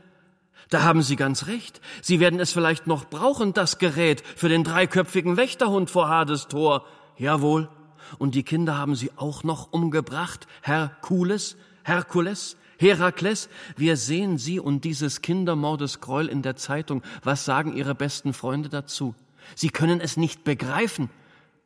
[0.68, 1.80] Da haben Sie ganz recht.
[2.02, 6.84] Sie werden es vielleicht noch brauchen, das Gerät, für den dreiköpfigen Wächterhund vor Hades Tor.
[7.16, 7.68] Jawohl.
[8.16, 13.48] Und die Kinder haben Sie auch noch umgebracht, Herkules, Herkules, Herakles.
[13.76, 17.02] Wir sehen Sie und dieses Kindermordesgräuel in der Zeitung.
[17.22, 19.14] Was sagen Ihre besten Freunde dazu?
[19.54, 21.10] Sie können es nicht begreifen.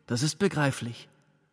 [0.06, 1.08] Das ist begreiflich.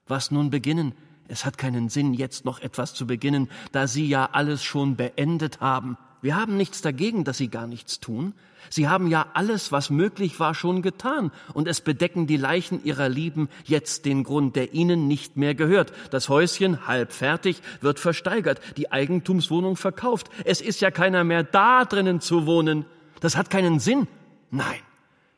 [0.07, 0.93] Was nun beginnen?
[1.27, 5.61] Es hat keinen Sinn, jetzt noch etwas zu beginnen, da Sie ja alles schon beendet
[5.61, 5.97] haben.
[6.21, 8.33] Wir haben nichts dagegen, dass Sie gar nichts tun.
[8.69, 13.09] Sie haben ja alles, was möglich war, schon getan, und es bedecken die Leichen Ihrer
[13.09, 15.93] Lieben jetzt den Grund, der Ihnen nicht mehr gehört.
[16.11, 20.29] Das Häuschen, halb fertig, wird versteigert, die Eigentumswohnung verkauft.
[20.43, 22.85] Es ist ja keiner mehr da drinnen zu wohnen.
[23.21, 24.07] Das hat keinen Sinn.
[24.51, 24.79] Nein,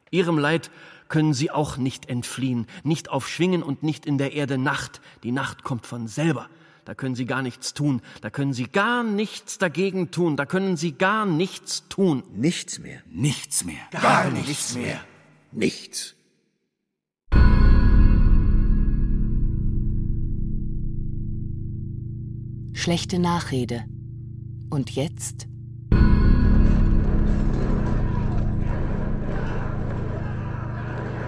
[0.10, 0.72] Ihrem Leid
[1.08, 5.02] können sie auch nicht entfliehen, nicht auf Schwingen und nicht in der Erde Nacht.
[5.24, 6.48] Die Nacht kommt von selber.
[6.86, 10.78] Da können sie gar nichts tun, da können sie gar nichts dagegen tun, da können
[10.78, 12.24] sie gar nichts tun.
[12.36, 13.02] Nichts mehr.
[13.12, 13.82] Nichts mehr.
[13.92, 15.00] Gar, gar nichts mehr.
[15.52, 16.16] Nichts.
[22.74, 23.86] Schlechte Nachrede.
[24.72, 25.48] Und jetzt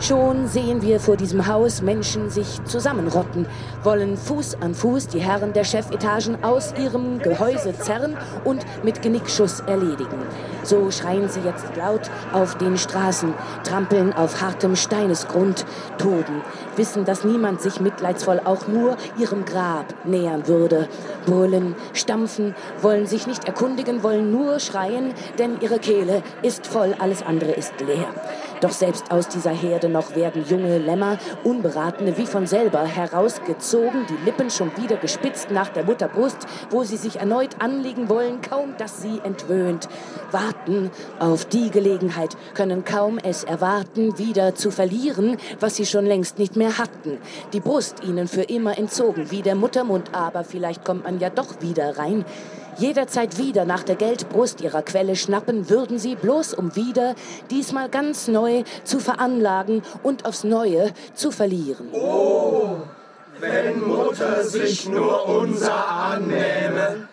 [0.03, 3.45] Schon sehen wir vor diesem Haus Menschen sich zusammenrotten,
[3.83, 9.61] wollen Fuß an Fuß die Herren der Chefetagen aus ihrem Gehäuse zerren und mit Genickschuss
[9.61, 10.17] erledigen.
[10.63, 13.33] So schreien sie jetzt laut auf den Straßen,
[13.63, 15.65] trampeln auf hartem Steinesgrund,
[15.97, 16.41] toben,
[16.75, 20.89] wissen, dass niemand sich mitleidsvoll auch nur ihrem Grab nähern würde,
[21.25, 27.23] brüllen, stampfen, wollen sich nicht erkundigen, wollen nur schreien, denn ihre Kehle ist voll, alles
[27.23, 28.09] andere ist leer.
[28.63, 34.23] Doch selbst aus dieser Herde noch werden junge Lämmer, Unberatene wie von selber herausgezogen, die
[34.23, 36.37] Lippen schon wieder gespitzt nach der Mutterbrust,
[36.69, 39.89] wo sie sich erneut anlegen wollen, kaum dass sie entwöhnt.
[40.31, 46.39] Warten auf die Gelegenheit, können kaum es erwarten, wieder zu verlieren, was sie schon längst
[46.39, 47.17] nicht mehr hatten.
[47.51, 51.59] Die Brust ihnen für immer entzogen, wie der Muttermund, aber vielleicht kommt man ja doch
[51.59, 52.23] wieder rein.
[52.77, 57.15] Jederzeit wieder nach der Geldbrust ihrer Quelle schnappen würden sie, bloß um wieder,
[57.49, 61.89] diesmal ganz neu, zu veranlagen und aufs Neue zu verlieren.
[61.93, 62.77] Oh,
[63.39, 67.07] wenn Mutter sich nur unser annähme,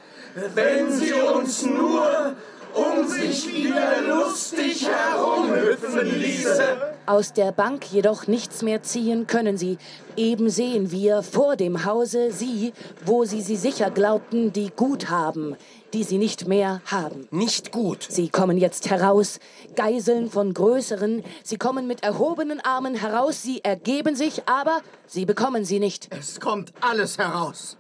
[0.55, 2.35] wenn sie uns nur
[2.75, 6.77] um sich wieder lustig herumhüpfen ließe.
[7.07, 9.79] Aus der Bank jedoch nichts mehr ziehen können sie.
[10.17, 12.73] Eben sehen wir vor dem Hause sie,
[13.05, 15.57] wo sie sie sicher glaubten, die Guthaben,
[15.93, 17.27] die sie nicht mehr haben.
[17.31, 18.07] Nicht gut.
[18.09, 19.41] Sie kommen jetzt heraus,
[19.75, 21.25] Geiseln von Größeren.
[21.43, 26.09] Sie kommen mit erhobenen Armen heraus, sie ergeben sich, aber sie bekommen sie nicht.
[26.17, 27.77] Es kommt alles heraus.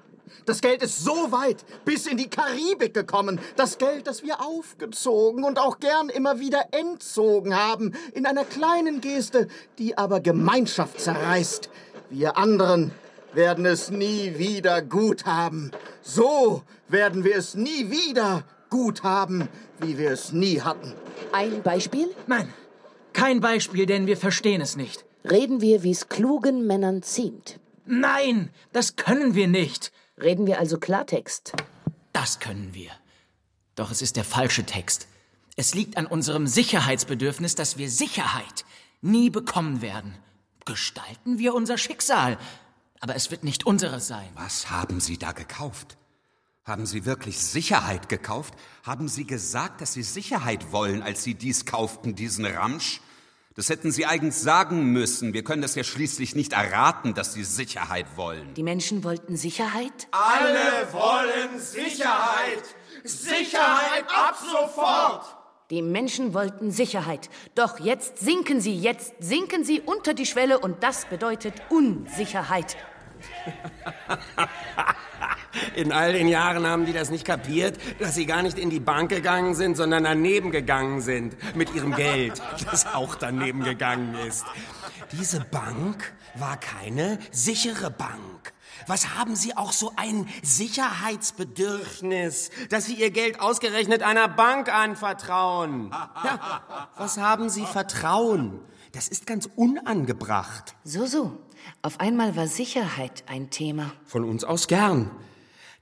[0.50, 3.38] Das Geld ist so weit bis in die Karibik gekommen.
[3.54, 7.94] Das Geld, das wir aufgezogen und auch gern immer wieder entzogen haben.
[8.14, 9.46] In einer kleinen Geste,
[9.78, 11.70] die aber Gemeinschaft zerreißt.
[12.10, 12.90] Wir anderen
[13.32, 15.70] werden es nie wieder gut haben.
[16.02, 19.48] So werden wir es nie wieder gut haben,
[19.78, 20.94] wie wir es nie hatten.
[21.30, 22.10] Ein Beispiel?
[22.26, 22.52] Nein,
[23.12, 25.04] kein Beispiel, denn wir verstehen es nicht.
[25.30, 27.60] Reden wir, wie es klugen Männern ziemt.
[27.86, 29.92] Nein, das können wir nicht.
[30.22, 31.52] Reden wir also Klartext?
[32.12, 32.90] Das können wir.
[33.74, 35.08] Doch es ist der falsche Text.
[35.56, 38.64] Es liegt an unserem Sicherheitsbedürfnis, dass wir Sicherheit
[39.00, 40.14] nie bekommen werden.
[40.66, 42.38] Gestalten wir unser Schicksal,
[43.00, 44.28] aber es wird nicht unseres sein.
[44.34, 45.96] Was haben Sie da gekauft?
[46.64, 48.54] Haben Sie wirklich Sicherheit gekauft?
[48.82, 53.00] Haben Sie gesagt, dass Sie Sicherheit wollen, als Sie dies kauften, diesen Ramsch?
[53.60, 55.34] Das hätten Sie eigens sagen müssen.
[55.34, 58.54] Wir können das ja schließlich nicht erraten, dass Sie Sicherheit wollen.
[58.54, 59.92] Die Menschen wollten Sicherheit?
[60.12, 62.62] Alle wollen Sicherheit!
[63.04, 65.36] Sicherheit ab sofort!
[65.68, 67.28] Die Menschen wollten Sicherheit.
[67.54, 72.78] Doch jetzt sinken sie, jetzt sinken sie unter die Schwelle und das bedeutet Unsicherheit.
[75.74, 78.80] In all den Jahren haben die das nicht kapiert, dass sie gar nicht in die
[78.80, 82.40] Bank gegangen sind, sondern daneben gegangen sind mit ihrem Geld,
[82.70, 84.44] das auch daneben gegangen ist.
[85.12, 88.52] Diese Bank war keine sichere Bank.
[88.86, 95.90] Was haben Sie auch so ein Sicherheitsbedürfnis, dass Sie Ihr Geld ausgerechnet einer Bank anvertrauen?
[95.90, 98.60] Ja, was haben Sie Vertrauen?
[98.92, 100.74] Das ist ganz unangebracht.
[100.84, 101.38] So, so.
[101.82, 103.92] Auf einmal war Sicherheit ein Thema.
[104.04, 105.10] Von uns aus gern.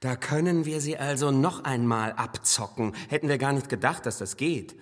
[0.00, 2.94] Da können wir sie also noch einmal abzocken.
[3.08, 4.76] Hätten wir gar nicht gedacht, dass das geht.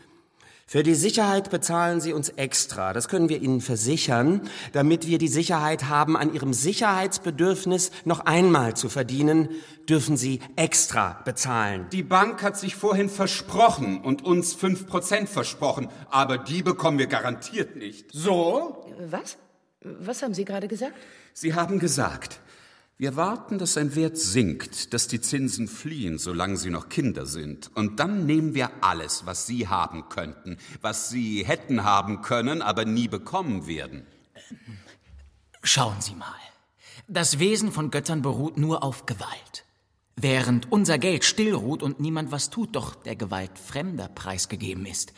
[0.68, 2.92] Für die Sicherheit bezahlen Sie uns extra.
[2.92, 8.74] Das können wir Ihnen versichern, damit wir die Sicherheit haben, an Ihrem Sicherheitsbedürfnis noch einmal
[8.74, 9.48] zu verdienen,
[9.88, 11.86] dürfen Sie extra bezahlen.
[11.92, 17.06] Die Bank hat sich vorhin versprochen und uns fünf Prozent versprochen, aber die bekommen wir
[17.06, 18.10] garantiert nicht.
[18.12, 18.84] So?
[19.08, 19.38] Was?
[19.82, 20.96] Was haben Sie gerade gesagt?
[21.32, 22.40] Sie haben gesagt,
[22.98, 27.70] wir warten, dass sein Wert sinkt, dass die Zinsen fliehen, solange sie noch Kinder sind.
[27.74, 32.86] Und dann nehmen wir alles, was sie haben könnten, was sie hätten haben können, aber
[32.86, 34.06] nie bekommen werden.
[35.62, 36.32] Schauen Sie mal.
[37.06, 39.64] Das Wesen von Göttern beruht nur auf Gewalt.
[40.16, 45.12] Während unser Geld still ruht und niemand was tut, doch der Gewalt Fremder preisgegeben ist.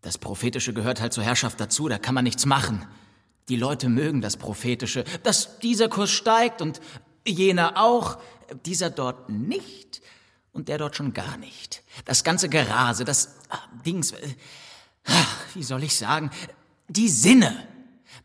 [0.00, 2.84] Das Prophetische gehört halt zur Herrschaft dazu, da kann man nichts machen.
[3.48, 6.80] Die Leute mögen das Prophetische, dass dieser Kurs steigt und
[7.26, 8.18] jener auch,
[8.64, 10.02] dieser dort nicht
[10.52, 11.82] und der dort schon gar nicht.
[12.04, 14.34] Das ganze Gerase, das ah, Dings, äh,
[15.54, 16.30] wie soll ich sagen,
[16.88, 17.66] die Sinne,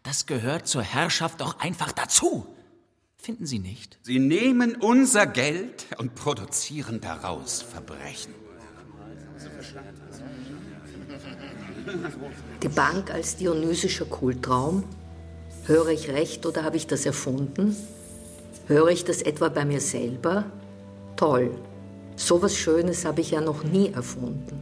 [0.03, 2.47] das gehört zur Herrschaft doch einfach dazu.
[3.17, 3.99] Finden Sie nicht?
[4.01, 8.33] Sie nehmen unser Geld und produzieren daraus Verbrechen.
[12.61, 14.83] Die Bank als dionysischer Kultraum
[15.65, 17.77] Höre ich recht oder habe ich das erfunden?
[18.67, 20.43] Höre ich das etwa bei mir selber?
[21.15, 21.51] Toll.
[22.17, 24.61] So was Schönes habe ich ja noch nie erfunden.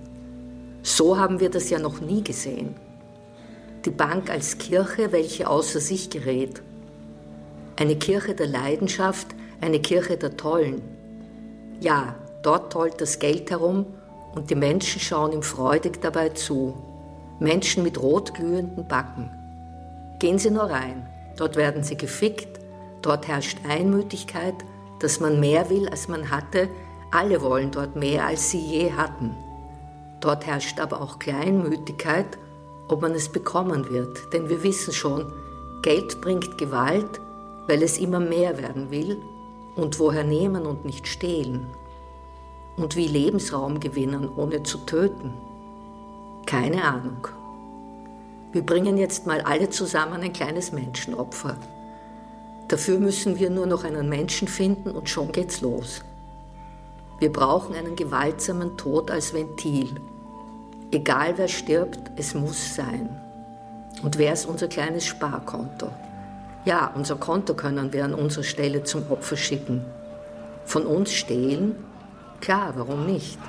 [0.84, 2.76] So haben wir das ja noch nie gesehen.
[3.84, 6.62] Die Bank als Kirche, welche außer sich gerät.
[7.78, 9.28] Eine Kirche der Leidenschaft,
[9.60, 10.84] eine Kirche der Tollen.
[11.80, 13.88] Ja, dort tollt das Geld herum
[14.36, 16.78] und die Menschen schauen ihm freudig dabei zu.
[17.39, 19.41] Menschen mit rotglühenden Backen.
[20.22, 21.07] Gehen Sie nur rein.
[21.36, 22.59] Dort werden Sie gefickt.
[23.01, 24.53] Dort herrscht Einmütigkeit,
[24.99, 26.69] dass man mehr will, als man hatte.
[27.09, 29.36] Alle wollen dort mehr, als sie je hatten.
[30.19, 32.38] Dort herrscht aber auch Kleinmütigkeit,
[32.88, 34.32] ob man es bekommen wird.
[34.32, 35.34] Denn wir wissen schon,
[35.82, 37.19] Geld bringt Gewalt,
[37.67, 39.17] weil es immer mehr werden will.
[39.76, 41.65] Und woher nehmen und nicht stehlen?
[42.78, 45.34] Und wie Lebensraum gewinnen, ohne zu töten?
[46.45, 47.28] Keine Ahnung.
[48.52, 51.56] Wir bringen jetzt mal alle zusammen ein kleines Menschenopfer.
[52.68, 56.02] Dafür müssen wir nur noch einen Menschen finden und schon geht's los.
[57.20, 59.89] Wir brauchen einen gewaltsamen Tod als Ventil.
[60.91, 63.10] Egal wer stirbt, es muss sein.
[64.04, 65.89] Und wer ist unser kleines Sparkonto?
[66.66, 69.86] Ja, unser Konto können wir an unserer Stelle zum Opfer schicken.
[70.66, 71.76] Von uns stehlen?
[72.41, 73.39] Klar, warum nicht?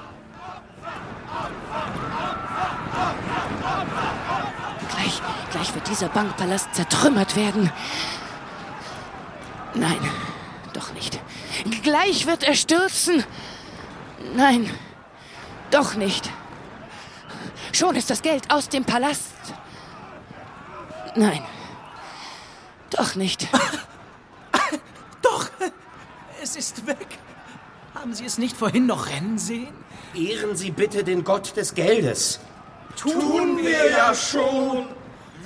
[5.53, 7.71] Gleich, wird dieser Bankpalast zertrümmert werden.
[9.75, 10.11] Nein,
[10.73, 11.21] doch nicht.
[11.83, 13.23] Gleich wird er stürzen.
[14.35, 14.71] Nein,
[15.71, 16.31] doch nicht.
[17.73, 19.33] Schon ist das Geld aus dem Palast.
[21.17, 21.43] Nein,
[22.91, 23.47] doch nicht.
[25.23, 25.49] Doch,
[26.43, 27.19] es ist weg.
[27.95, 29.73] Haben Sie es nicht vorhin noch rennen sehen?
[30.15, 32.41] Ehren Sie bitte den Gott des Geldes.
[32.97, 34.89] Tun wir ja schon.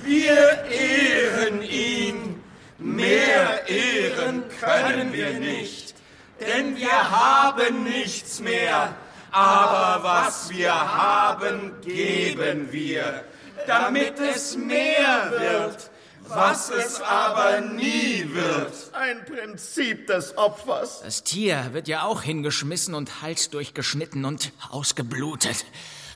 [0.07, 2.43] Wir ehren ihn.
[2.79, 5.95] Mehr ehren können wir nicht,
[6.41, 8.95] denn wir haben nichts mehr.
[9.33, 13.25] Aber was wir haben, geben wir,
[13.67, 15.91] damit es mehr wird,
[16.29, 18.73] was es aber nie wird.
[18.93, 21.01] Ein Prinzip des Opfers.
[21.03, 25.65] Das Tier wird ja auch hingeschmissen und Hals durchgeschnitten und ausgeblutet.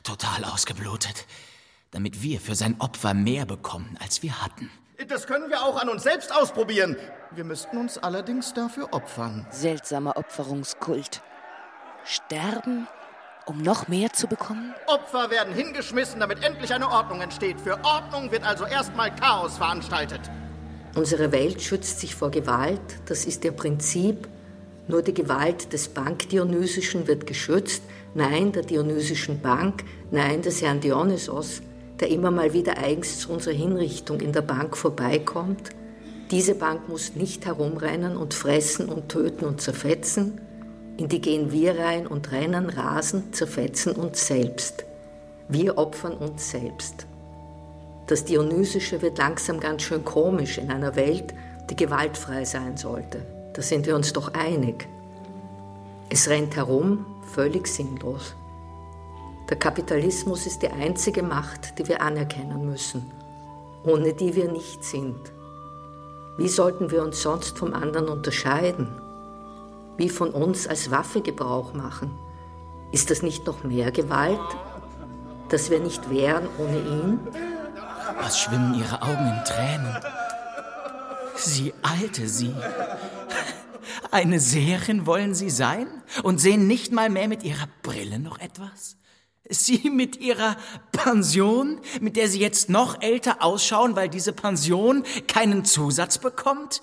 [0.03, 1.25] Total ausgeblutet.
[1.91, 4.69] Damit wir für sein Opfer mehr bekommen, als wir hatten.
[5.09, 6.95] Das können wir auch an uns selbst ausprobieren.
[7.31, 9.45] Wir müssten uns allerdings dafür opfern.
[9.51, 11.21] Seltsamer Opferungskult.
[12.05, 12.87] Sterben,
[13.45, 14.73] um noch mehr zu bekommen?
[14.87, 17.59] Opfer werden hingeschmissen, damit endlich eine Ordnung entsteht.
[17.59, 20.21] Für Ordnung wird also erstmal Chaos veranstaltet.
[20.95, 24.29] Unsere Welt schützt sich vor Gewalt, das ist ihr Prinzip.
[24.87, 27.83] Nur die Gewalt des Bankdionysischen wird geschützt.
[28.13, 31.61] Nein, der Dionysischen Bank, nein, des Herrn Dionysos
[32.01, 35.69] der immer mal wieder eigens zu unserer Hinrichtung in der Bank vorbeikommt.
[36.31, 40.41] Diese Bank muss nicht herumrennen und fressen und töten und zerfetzen.
[40.97, 44.85] In die gehen wir rein und rennen, rasen, zerfetzen uns selbst.
[45.47, 47.05] Wir opfern uns selbst.
[48.07, 51.33] Das Dionysische wird langsam ganz schön komisch in einer Welt,
[51.69, 53.25] die gewaltfrei sein sollte.
[53.53, 54.87] Da sind wir uns doch einig.
[56.09, 58.35] Es rennt herum, völlig sinnlos.
[59.51, 63.11] Der Kapitalismus ist die einzige Macht, die wir anerkennen müssen,
[63.83, 65.19] ohne die wir nicht sind.
[66.37, 68.87] Wie sollten wir uns sonst vom anderen unterscheiden?
[69.97, 72.17] Wie von uns als Waffe Gebrauch machen?
[72.93, 74.39] Ist das nicht noch mehr Gewalt,
[75.49, 77.19] dass wir nicht wären ohne ihn?
[78.21, 79.97] Was schwimmen Ihre Augen in Tränen?
[81.35, 82.55] Sie alte Sie.
[84.11, 85.87] Eine Seherin wollen Sie sein
[86.23, 88.95] und sehen nicht mal mehr mit Ihrer Brille noch etwas?
[89.49, 90.55] Sie mit Ihrer
[90.91, 96.81] Pension, mit der Sie jetzt noch älter ausschauen, weil diese Pension keinen Zusatz bekommt?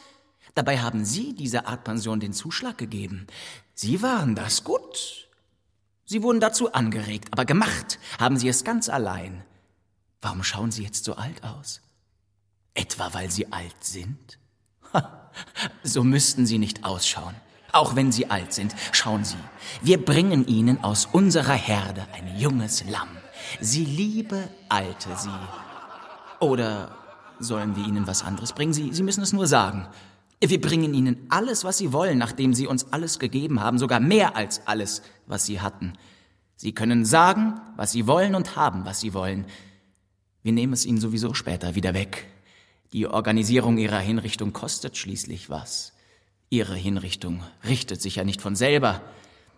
[0.55, 3.27] Dabei haben Sie dieser Art Pension den Zuschlag gegeben.
[3.75, 5.29] Sie waren das gut.
[6.05, 9.45] Sie wurden dazu angeregt, aber gemacht haben Sie es ganz allein.
[10.21, 11.81] Warum schauen Sie jetzt so alt aus?
[12.75, 14.39] Etwa weil Sie alt sind?
[14.93, 15.31] Ha,
[15.83, 17.35] so müssten Sie nicht ausschauen
[17.73, 18.75] auch wenn sie alt sind.
[18.93, 19.37] Schauen Sie,
[19.83, 23.09] wir bringen Ihnen aus unserer Herde ein junges Lamm.
[23.61, 25.29] Sie liebe alte Sie.
[26.41, 26.91] Oder
[27.39, 28.73] sollen wir Ihnen was anderes bringen?
[28.73, 29.87] Sie, sie müssen es nur sagen.
[30.41, 34.37] Wir bringen Ihnen alles, was Sie wollen, nachdem Sie uns alles gegeben haben, sogar mehr
[34.37, 35.95] als alles, was Sie hatten.
[36.57, 39.47] Sie können sagen, was Sie wollen und haben, was Sie wollen.
[40.43, 42.29] Wir nehmen es Ihnen sowieso später wieder weg.
[42.93, 45.93] Die Organisierung Ihrer Hinrichtung kostet schließlich was.
[46.51, 49.03] Ihre Hinrichtung richtet sich ja nicht von selber.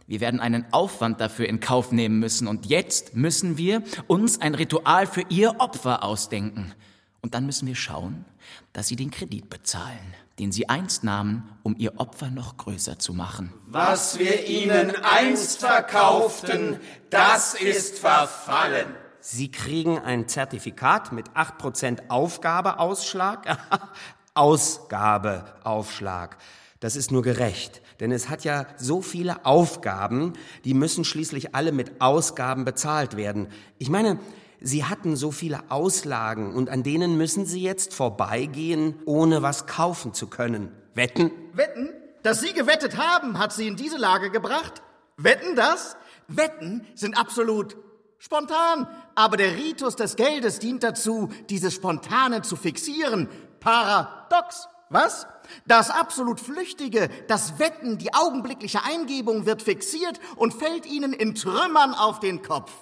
[0.07, 4.57] Wir werden einen Aufwand dafür in Kauf nehmen müssen und jetzt müssen wir uns ein
[4.57, 6.75] Ritual für Ihr Opfer ausdenken.
[7.23, 8.25] Und dann müssen wir schauen,
[8.73, 13.15] dass Sie den Kredit bezahlen, den Sie einst nahmen, um Ihr Opfer noch größer zu
[13.15, 13.53] machen.
[13.67, 16.81] Was wir Ihnen einst verkauften,
[17.11, 18.89] das ist verfallen.
[19.21, 23.59] Sie kriegen ein Zertifikat mit 8% Aufgabeausschlag.
[24.35, 26.39] Ausgabeaufschlag.
[26.81, 30.33] Das ist nur gerecht, denn es hat ja so viele Aufgaben,
[30.65, 33.49] die müssen schließlich alle mit Ausgaben bezahlt werden.
[33.79, 34.19] Ich meine,
[34.63, 40.15] Sie hatten so viele Auslagen und an denen müssen Sie jetzt vorbeigehen, ohne was kaufen
[40.15, 40.71] zu können.
[40.95, 41.31] Wetten?
[41.53, 41.91] Wetten?
[42.23, 44.83] Dass Sie gewettet haben, hat Sie in diese Lage gebracht?
[45.17, 45.97] Wetten das?
[46.29, 47.77] Wetten sind absolut
[48.19, 53.29] spontan, aber der Ritus des Geldes dient dazu, dieses Spontane zu fixieren.
[53.61, 54.69] Paradox.
[54.91, 55.27] Was?
[55.67, 61.95] Das absolut Flüchtige, das Wetten, die augenblickliche Eingebung wird fixiert und fällt ihnen in Trümmern
[61.95, 62.73] auf den Kopf.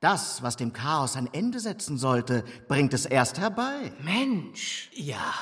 [0.00, 3.92] Das, was dem Chaos ein Ende setzen sollte, bringt es erst herbei.
[4.02, 4.90] Mensch.
[4.92, 5.32] Ja,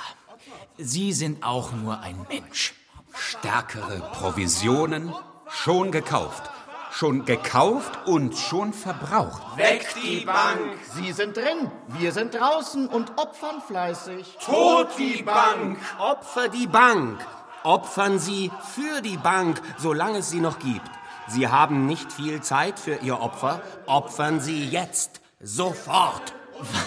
[0.78, 2.74] Sie sind auch nur ein Mensch.
[3.12, 5.12] Stärkere Provisionen,
[5.48, 6.50] schon gekauft.
[6.92, 9.56] Schon gekauft und schon verbraucht.
[9.56, 10.78] Weg die Bank!
[10.94, 14.36] Sie sind drin, wir sind draußen und opfern fleißig.
[14.44, 15.78] Tot die Bank!
[15.98, 17.18] Opfer die Bank!
[17.64, 20.90] Opfern Sie für die Bank, solange es sie noch gibt.
[21.28, 23.62] Sie haben nicht viel Zeit für Ihr Opfer.
[23.86, 25.20] Opfern Sie jetzt.
[25.40, 26.34] Sofort.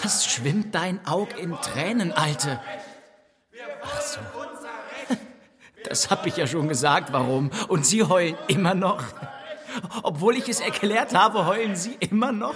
[0.04, 2.60] Was schwimmt dein Aug in Tränen, Alte?
[3.84, 4.20] Ach so.
[5.88, 7.52] Das hab ich ja schon gesagt, warum.
[7.68, 9.04] Und Sie heulen immer noch.
[10.04, 12.56] Obwohl ich es erklärt habe, heulen Sie immer noch.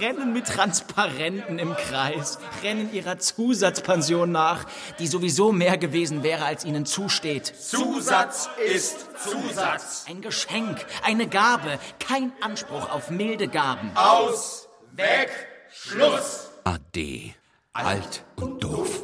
[0.00, 4.64] Rennen mit Transparenten im Kreis, rennen ihrer Zusatzpension nach,
[4.98, 7.46] die sowieso mehr gewesen wäre, als ihnen zusteht.
[7.46, 10.04] Zusatz ist Zusatz.
[10.08, 13.90] Ein Geschenk, eine Gabe, kein Anspruch auf milde Gaben.
[13.96, 15.30] Aus, weg,
[15.72, 16.50] Schluss.
[16.64, 17.34] Ade,
[17.72, 19.02] alt und doof.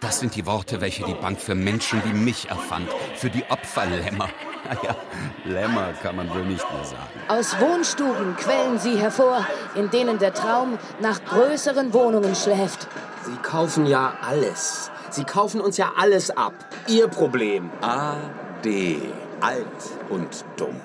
[0.00, 4.28] Das sind die Worte, welche die Bank für Menschen wie mich erfand, für die Opferlämmer.
[4.68, 4.96] Naja,
[5.44, 7.02] Lämmer kann man wohl nicht mehr sagen.
[7.28, 12.86] Aus Wohnstuben quellen sie hervor, in denen der Traum nach größeren Wohnungen schläft.
[13.24, 14.90] Sie kaufen ja alles.
[15.10, 16.52] Sie kaufen uns ja alles ab.
[16.86, 17.70] Ihr Problem.
[17.80, 19.00] Ade,
[19.40, 19.66] alt
[20.10, 20.80] und dumm.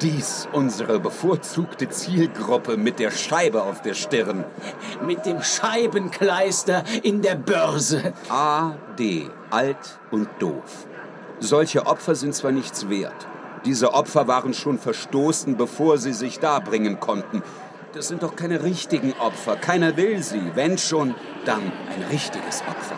[0.00, 4.44] Dies unsere bevorzugte Zielgruppe mit der Scheibe auf der Stirn.
[5.04, 8.14] Mit dem Scheibenkleister in der Börse.
[8.30, 10.86] Ade, alt und doof.
[11.40, 13.26] Solche Opfer sind zwar nichts wert.
[13.64, 17.42] Diese Opfer waren schon verstoßen, bevor sie sich darbringen konnten.
[17.94, 19.56] Das sind doch keine richtigen Opfer.
[19.56, 20.52] Keiner will sie.
[20.54, 21.14] Wenn schon,
[21.44, 22.96] dann ein richtiges Opfer.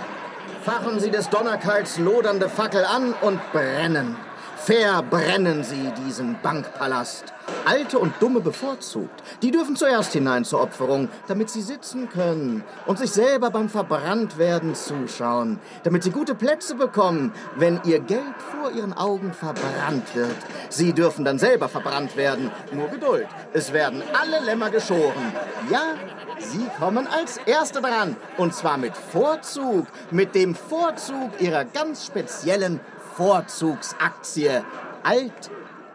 [0.65, 4.17] Fachen Sie des Donnerkalks lodernde Fackel an und brennen.
[4.65, 7.33] Verbrennen Sie diesen Bankpalast.
[7.65, 9.21] Alte und Dumme bevorzugt.
[9.43, 14.77] Die dürfen zuerst hinein zur Opferung, damit sie sitzen können und sich selber beim Verbranntwerden
[14.77, 15.59] zuschauen.
[15.83, 20.37] Damit sie gute Plätze bekommen, wenn ihr Geld vor ihren Augen verbrannt wird.
[20.69, 22.53] Sie dürfen dann selber verbrannt werden.
[22.73, 23.27] Nur Geduld.
[23.53, 25.33] Es werden alle Lämmer geschoren.
[25.71, 25.95] Ja,
[26.39, 28.17] Sie kommen als Erste dran.
[28.37, 29.87] Und zwar mit Vorzug.
[30.13, 32.79] Mit dem Vorzug Ihrer ganz speziellen
[33.17, 34.65] Vorzugsaktie.
[35.03, 35.51] Alt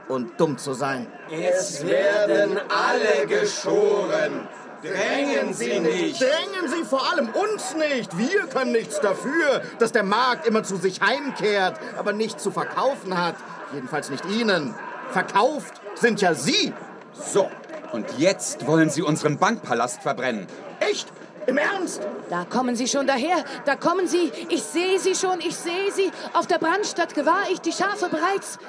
[0.07, 1.07] und dumm zu sein.
[1.31, 4.47] Es werden alle geschoren.
[4.81, 6.21] Drängen Sie nicht.
[6.21, 8.17] Drängen Sie vor allem uns nicht.
[8.17, 13.17] Wir können nichts dafür, dass der Markt immer zu sich heimkehrt, aber nichts zu verkaufen
[13.17, 13.35] hat.
[13.73, 14.75] Jedenfalls nicht Ihnen.
[15.09, 16.73] Verkauft sind ja Sie.
[17.13, 17.49] So,
[17.91, 20.47] und jetzt wollen Sie unseren Bankpalast verbrennen.
[20.79, 21.07] Echt?
[21.47, 22.01] Im Ernst?
[22.29, 24.31] Da kommen sie schon daher, da kommen sie.
[24.49, 26.11] Ich sehe sie schon, ich sehe sie.
[26.33, 28.59] Auf der Brandstadt gewahr ich die Schafe bereits.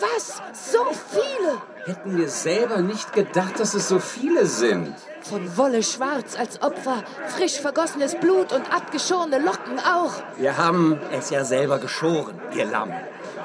[0.00, 0.40] Was?
[0.72, 1.60] So viele?
[1.84, 4.94] Hätten wir selber nicht gedacht, dass es so viele sind.
[5.22, 7.02] Von Wolle schwarz als Opfer,
[7.36, 10.12] frisch vergossenes Blut und abgeschorene Locken auch.
[10.36, 12.92] Wir haben es ja selber geschoren, ihr Lamm.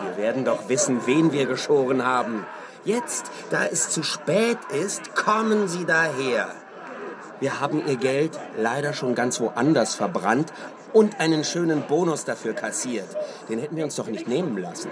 [0.04, 2.46] Wir werden doch wissen, wen wir geschoren haben.
[2.86, 6.56] Jetzt, da es zu spät ist, kommen Sie daher.
[7.40, 10.52] Wir haben Ihr Geld leider schon ganz woanders verbrannt
[10.92, 13.08] und einen schönen Bonus dafür kassiert.
[13.48, 14.92] Den hätten wir uns doch nicht nehmen lassen.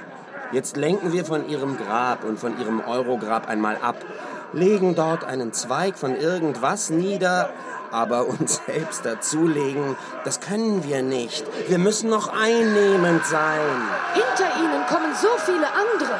[0.54, 3.98] Jetzt lenken wir von Ihrem Grab und von Ihrem Eurograb einmal ab,
[4.54, 7.50] legen dort einen Zweig von irgendwas nieder,
[7.92, 11.46] aber uns selbst dazulegen, das können wir nicht.
[11.68, 13.60] Wir müssen noch einnehmend sein.
[14.14, 16.18] Hinter ihnen kommen so viele andere.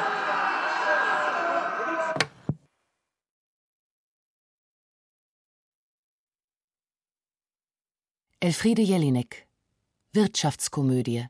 [8.40, 9.48] Elfriede Jelinek.
[10.12, 11.26] Wirtschaftskomödie.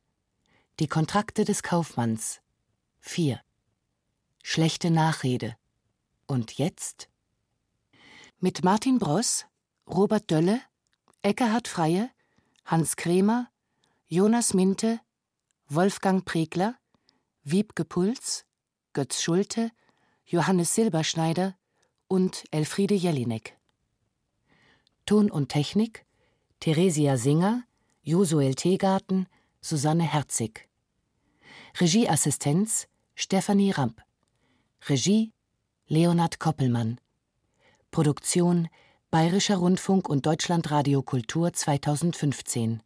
[0.78, 2.42] Die Kontrakte des Kaufmanns.
[3.00, 3.40] 4
[4.42, 5.56] Schlechte Nachrede.
[6.26, 7.08] Und jetzt?
[8.40, 9.46] Mit Martin Bross,
[9.86, 10.60] Robert Dölle,
[11.22, 12.10] Eckehard Freie,
[12.66, 13.48] Hans Kremer,
[14.08, 15.00] Jonas Minte,
[15.68, 16.76] Wolfgang Pregler,
[17.42, 18.44] Wiebke Puls,
[18.92, 19.70] Götz Schulte,
[20.26, 21.56] Johannes Silberschneider
[22.06, 23.56] und Elfriede Jelinek.
[25.06, 26.04] Ton und Technik
[26.60, 27.62] Theresia Singer,
[28.02, 29.28] Josuel Teegarten,
[29.60, 30.68] Susanne Herzig.
[31.78, 34.02] Regieassistenz Stefanie Ramp.
[34.88, 35.32] Regie
[35.86, 37.00] Leonhard Koppelmann.
[37.92, 38.66] Produktion
[39.12, 42.82] Bayerischer Rundfunk und Deutschlandradio Kultur 2015